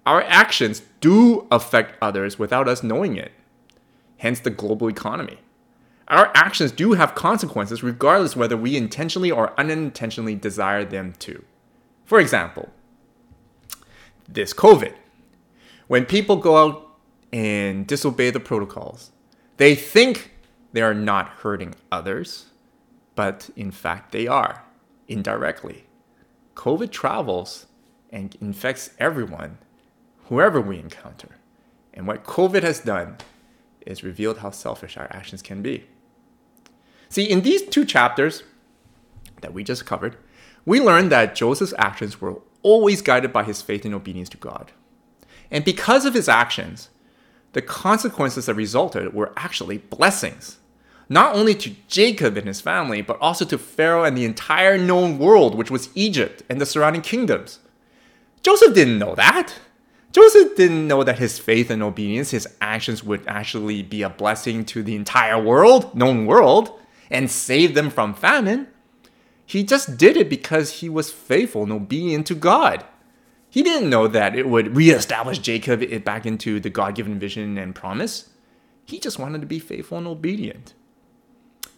our 0.07 0.23
actions 0.23 0.83
do 1.01 1.45
affect 1.51 2.01
others 2.01 2.39
without 2.39 2.69
us 2.69 2.81
knowing 2.81 3.17
it. 3.17 3.33
Hence 4.15 4.39
the 4.39 4.49
global 4.49 4.87
economy. 4.87 5.39
Our 6.07 6.31
actions 6.33 6.71
do 6.71 6.93
have 6.93 7.13
consequences 7.13 7.83
regardless 7.83 8.33
whether 8.33 8.55
we 8.55 8.77
intentionally 8.77 9.29
or 9.29 9.53
unintentionally 9.59 10.33
desire 10.33 10.85
them 10.85 11.13
to. 11.19 11.43
For 12.05 12.21
example, 12.21 12.69
this 14.29 14.53
COVID. 14.53 14.93
When 15.87 16.05
people 16.05 16.37
go 16.37 16.55
out 16.55 16.86
and 17.31 17.87
disobey 17.87 18.29
the 18.29 18.39
protocols, 18.39 19.11
they 19.57 19.75
think 19.75 20.33
they 20.73 20.81
are 20.81 20.93
not 20.93 21.27
hurting 21.27 21.75
others, 21.91 22.47
but 23.15 23.49
in 23.55 23.71
fact 23.71 24.11
they 24.11 24.27
are, 24.27 24.63
indirectly. 25.07 25.85
COVID 26.55 26.91
travels 26.91 27.67
and 28.09 28.35
infects 28.41 28.91
everyone 28.99 29.57
whoever 30.25 30.59
we 30.59 30.79
encounter. 30.79 31.29
And 31.93 32.07
what 32.07 32.23
COVID 32.23 32.63
has 32.63 32.79
done 32.79 33.17
is 33.85 34.03
revealed 34.03 34.39
how 34.39 34.51
selfish 34.51 34.97
our 34.97 35.07
actions 35.11 35.41
can 35.41 35.61
be. 35.61 35.85
See, 37.09 37.23
in 37.23 37.41
these 37.41 37.63
two 37.63 37.85
chapters 37.85 38.43
that 39.41 39.53
we 39.53 39.63
just 39.63 39.85
covered, 39.85 40.17
we 40.65 40.81
learned 40.81 41.11
that 41.11 41.35
Joseph's 41.35 41.73
actions 41.77 42.19
were 42.19 42.41
always 42.61 43.01
guided 43.01 43.31
by 43.31 43.43
his 43.43 43.61
faith 43.61 43.85
and 43.85 43.95
obedience 43.95 44.29
to 44.29 44.37
God. 44.37 44.73
And 45.49 45.63
because 45.63 46.05
of 46.05 46.13
his 46.13 46.27
actions, 46.27 46.89
the 47.57 47.61
consequences 47.63 48.45
that 48.45 48.53
resulted 48.53 49.15
were 49.15 49.33
actually 49.35 49.79
blessings, 49.79 50.59
not 51.09 51.35
only 51.35 51.55
to 51.55 51.75
Jacob 51.87 52.37
and 52.37 52.45
his 52.45 52.61
family, 52.61 53.01
but 53.01 53.19
also 53.19 53.43
to 53.45 53.57
Pharaoh 53.57 54.03
and 54.03 54.15
the 54.15 54.25
entire 54.25 54.77
known 54.77 55.17
world, 55.17 55.55
which 55.55 55.71
was 55.71 55.89
Egypt 55.95 56.43
and 56.51 56.61
the 56.61 56.67
surrounding 56.67 57.01
kingdoms. 57.01 57.57
Joseph 58.43 58.75
didn't 58.75 58.99
know 58.99 59.15
that. 59.15 59.55
Joseph 60.13 60.55
didn't 60.55 60.87
know 60.87 61.03
that 61.03 61.17
his 61.17 61.39
faith 61.39 61.71
and 61.71 61.81
obedience, 61.81 62.29
his 62.29 62.47
actions 62.61 63.03
would 63.03 63.23
actually 63.25 63.81
be 63.81 64.03
a 64.03 64.09
blessing 64.09 64.63
to 64.65 64.83
the 64.83 64.95
entire 64.95 65.41
world, 65.41 65.95
known 65.95 66.27
world, 66.27 66.79
and 67.09 67.31
save 67.31 67.73
them 67.73 67.89
from 67.89 68.13
famine. 68.13 68.67
He 69.47 69.63
just 69.63 69.97
did 69.97 70.15
it 70.15 70.29
because 70.29 70.81
he 70.81 70.89
was 70.89 71.11
faithful 71.11 71.63
and 71.63 71.71
obedient 71.71 72.27
to 72.27 72.35
God. 72.35 72.85
He 73.49 73.63
didn't 73.63 73.89
know 73.89 74.07
that 74.07 74.35
it 74.35 74.47
would 74.47 74.75
reestablish 74.75 75.39
Jacob 75.39 76.03
back 76.03 76.25
into 76.25 76.59
the 76.59 76.69
God 76.69 76.95
given 76.95 77.17
vision 77.17 77.57
and 77.57 77.73
promise. 77.73 78.29
He 78.85 78.99
just 78.99 79.19
wanted 79.19 79.41
to 79.41 79.47
be 79.47 79.59
faithful 79.59 79.97
and 79.97 80.07
obedient. 80.07 80.73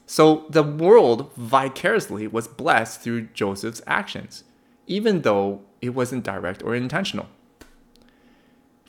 So 0.05 0.45
the 0.49 0.63
world 0.63 1.31
vicariously 1.35 2.27
was 2.27 2.47
blessed 2.47 3.01
through 3.01 3.27
Joseph's 3.27 3.81
actions, 3.85 4.43
even 4.87 5.21
though 5.21 5.61
it 5.81 5.89
wasn't 5.89 6.23
direct 6.23 6.63
or 6.63 6.75
intentional. 6.75 7.27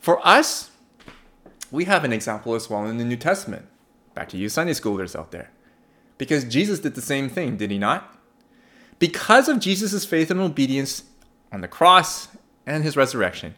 For 0.00 0.26
us, 0.26 0.70
we 1.70 1.84
have 1.84 2.04
an 2.04 2.12
example 2.12 2.54
as 2.54 2.70
well 2.70 2.86
in 2.86 2.96
the 2.96 3.04
New 3.04 3.16
Testament. 3.16 3.66
Back 4.14 4.30
to 4.30 4.38
you 4.38 4.48
Sunday 4.48 4.72
schoolers 4.72 5.14
out 5.14 5.30
there. 5.30 5.50
Because 6.16 6.44
Jesus 6.44 6.80
did 6.80 6.94
the 6.94 7.02
same 7.02 7.28
thing, 7.28 7.56
did 7.56 7.70
he 7.70 7.78
not? 7.78 8.18
Because 8.98 9.48
of 9.48 9.60
Jesus' 9.60 10.04
faith 10.04 10.30
and 10.30 10.40
obedience 10.40 11.04
on 11.52 11.60
the 11.60 11.68
cross 11.68 12.28
and 12.70 12.85
his 12.85 12.96
resurrection, 12.96 13.54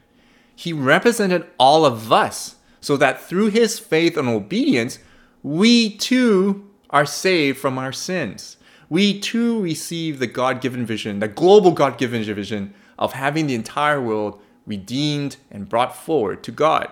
he 0.55 0.73
represented 0.73 1.47
all 1.59 1.85
of 1.85 2.13
us 2.13 2.57
so 2.81 2.97
that 2.97 3.21
through 3.21 3.49
his 3.49 3.79
faith 3.79 4.17
and 4.17 4.29
obedience, 4.29 4.99
we 5.43 5.97
too 5.97 6.69
are 6.91 7.07
saved 7.07 7.59
from 7.59 7.79
our 7.79 7.93
sins. 7.93 8.57
We 8.89 9.19
too 9.19 9.61
receive 9.63 10.19
the 10.19 10.27
God 10.27 10.61
given 10.61 10.85
vision, 10.85 11.21
the 11.21 11.29
global 11.29 11.73
God 11.73 11.97
given 11.97 12.23
vision 12.25 12.75
of 12.99 13.13
having 13.15 13.47
the 13.47 13.55
entire 13.55 14.01
world 14.01 14.41
redeemed 14.67 15.37
and 15.51 15.69
brought 15.69 15.97
forward 15.97 16.43
to 16.45 16.53
God. 16.53 16.89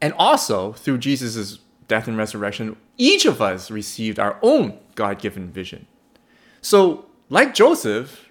And 0.00 0.12
also, 0.14 0.72
through 0.72 0.98
Jesus' 0.98 1.58
death 1.88 2.06
and 2.06 2.16
resurrection, 2.16 2.76
each 2.98 3.24
of 3.24 3.40
us 3.40 3.70
received 3.70 4.18
our 4.18 4.38
own 4.42 4.78
God 4.94 5.18
given 5.18 5.50
vision. 5.50 5.86
So, 6.60 7.06
like 7.30 7.54
Joseph, 7.54 8.27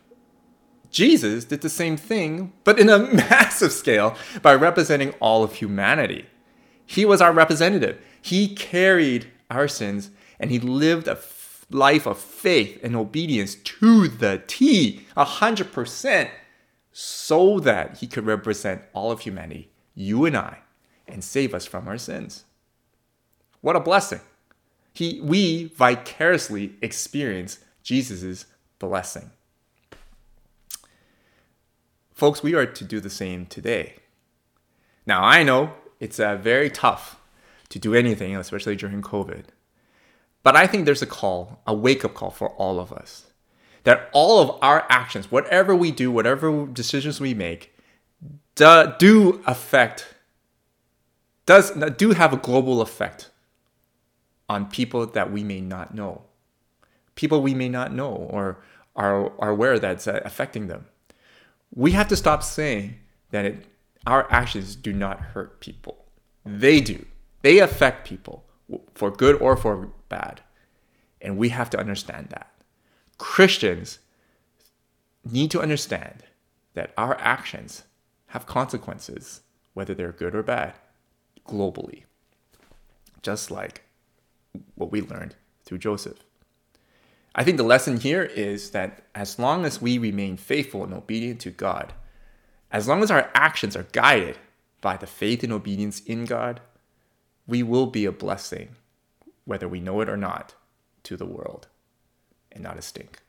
Jesus 0.91 1.45
did 1.45 1.61
the 1.61 1.69
same 1.69 1.97
thing, 1.97 2.53
but 2.63 2.79
in 2.79 2.89
a 2.89 2.99
massive 3.13 3.71
scale 3.71 4.15
by 4.41 4.55
representing 4.55 5.13
all 5.19 5.43
of 5.43 5.55
humanity. 5.55 6.25
He 6.85 7.05
was 7.05 7.21
our 7.21 7.33
representative. 7.33 7.99
He 8.21 8.55
carried 8.55 9.27
our 9.49 9.67
sins 9.67 10.09
and 10.39 10.51
he 10.51 10.59
lived 10.59 11.07
a 11.07 11.17
life 11.69 12.05
of 12.05 12.17
faith 12.17 12.79
and 12.83 12.95
obedience 12.95 13.55
to 13.55 14.07
the 14.07 14.41
T, 14.47 15.05
100%, 15.17 16.29
so 16.91 17.59
that 17.59 17.97
he 17.97 18.07
could 18.07 18.25
represent 18.25 18.81
all 18.93 19.11
of 19.11 19.21
humanity, 19.21 19.69
you 19.93 20.25
and 20.25 20.37
I, 20.37 20.59
and 21.07 21.23
save 21.23 21.53
us 21.53 21.65
from 21.65 21.87
our 21.87 21.97
sins. 21.97 22.45
What 23.61 23.75
a 23.75 23.81
blessing. 23.81 24.21
He, 24.93 25.19
we 25.21 25.65
vicariously 25.65 26.73
experience 26.81 27.59
Jesus' 27.83 28.45
blessing. 28.79 29.31
Folks, 32.17 32.41
we 32.41 32.55
are 32.55 32.65
to 32.65 32.83
do 32.83 32.99
the 32.99 33.11
same 33.11 33.45
today. 33.45 33.93
Now, 35.05 35.23
I 35.23 35.43
know 35.43 35.73
it's 35.99 36.19
uh, 36.19 36.35
very 36.35 36.67
tough 36.67 37.21
to 37.69 37.77
do 37.77 37.93
anything, 37.93 38.35
especially 38.35 38.75
during 38.75 39.03
COVID. 39.03 39.43
But 40.41 40.55
I 40.55 40.65
think 40.65 40.85
there's 40.85 41.03
a 41.03 41.05
call, 41.05 41.61
a 41.67 41.75
wake 41.75 42.03
up 42.03 42.15
call 42.15 42.31
for 42.31 42.49
all 42.53 42.79
of 42.79 42.91
us. 42.91 43.27
That 43.83 44.09
all 44.13 44.41
of 44.41 44.57
our 44.63 44.87
actions, 44.89 45.31
whatever 45.31 45.75
we 45.75 45.91
do, 45.91 46.11
whatever 46.11 46.65
decisions 46.65 47.21
we 47.21 47.35
make, 47.35 47.75
do, 48.55 48.93
do 48.97 49.43
affect, 49.45 50.15
does 51.45 51.69
do 51.97 52.13
have 52.13 52.33
a 52.33 52.37
global 52.37 52.81
effect 52.81 53.29
on 54.49 54.71
people 54.71 55.05
that 55.05 55.31
we 55.31 55.43
may 55.43 55.61
not 55.61 55.93
know. 55.93 56.23
People 57.13 57.43
we 57.43 57.53
may 57.53 57.69
not 57.69 57.93
know 57.93 58.09
or 58.09 58.57
are, 58.95 59.31
are 59.37 59.51
aware 59.51 59.77
that's 59.77 60.07
affecting 60.07 60.65
them. 60.65 60.87
We 61.73 61.91
have 61.91 62.07
to 62.09 62.15
stop 62.15 62.43
saying 62.43 62.95
that 63.31 63.45
it, 63.45 63.65
our 64.05 64.31
actions 64.31 64.75
do 64.75 64.93
not 64.93 65.19
hurt 65.19 65.59
people. 65.59 66.05
They 66.45 66.79
do. 66.79 67.05
They 67.41 67.59
affect 67.59 68.07
people 68.07 68.45
for 68.93 69.11
good 69.11 69.39
or 69.41 69.55
for 69.55 69.89
bad. 70.09 70.41
And 71.21 71.37
we 71.37 71.49
have 71.49 71.69
to 71.71 71.79
understand 71.79 72.29
that. 72.29 72.51
Christians 73.17 73.99
need 75.25 75.51
to 75.51 75.61
understand 75.61 76.23
that 76.73 76.93
our 76.97 77.17
actions 77.19 77.83
have 78.27 78.45
consequences, 78.45 79.41
whether 79.73 79.93
they're 79.93 80.11
good 80.11 80.35
or 80.35 80.43
bad, 80.43 80.73
globally. 81.47 82.03
Just 83.21 83.49
like 83.51 83.83
what 84.75 84.91
we 84.91 85.01
learned 85.01 85.35
through 85.65 85.79
Joseph. 85.79 86.19
I 87.37 87.43
think 87.43 87.57
the 87.57 87.63
lesson 87.63 87.99
here 87.99 88.23
is 88.23 88.71
that 88.71 89.03
as 89.13 89.37
long 89.37 89.63
as 89.63 89.79
we 89.79 89.99
remain 89.99 90.37
faithful 90.37 90.83
and 90.83 90.91
obedient 90.91 91.39
to 91.41 91.51
God, 91.51 91.93
as 92.71 92.87
long 92.87 93.03
as 93.03 93.11
our 93.11 93.29
actions 93.35 93.75
are 93.75 93.85
guided 93.91 94.39
by 94.81 94.97
the 94.97 95.05
faith 95.05 95.43
and 95.43 95.53
obedience 95.53 95.99
in 95.99 96.25
God, 96.25 96.61
we 97.45 97.61
will 97.61 97.85
be 97.85 98.05
a 98.05 98.11
blessing, 98.11 98.69
whether 99.45 99.67
we 99.67 99.79
know 99.79 100.01
it 100.01 100.09
or 100.09 100.17
not, 100.17 100.55
to 101.03 101.15
the 101.15 101.27
world 101.27 101.67
and 102.51 102.63
not 102.63 102.77
a 102.77 102.81
stink. 102.81 103.21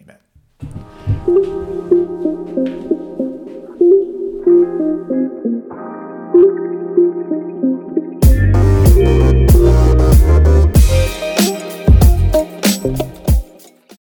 Amen. 0.00 1.58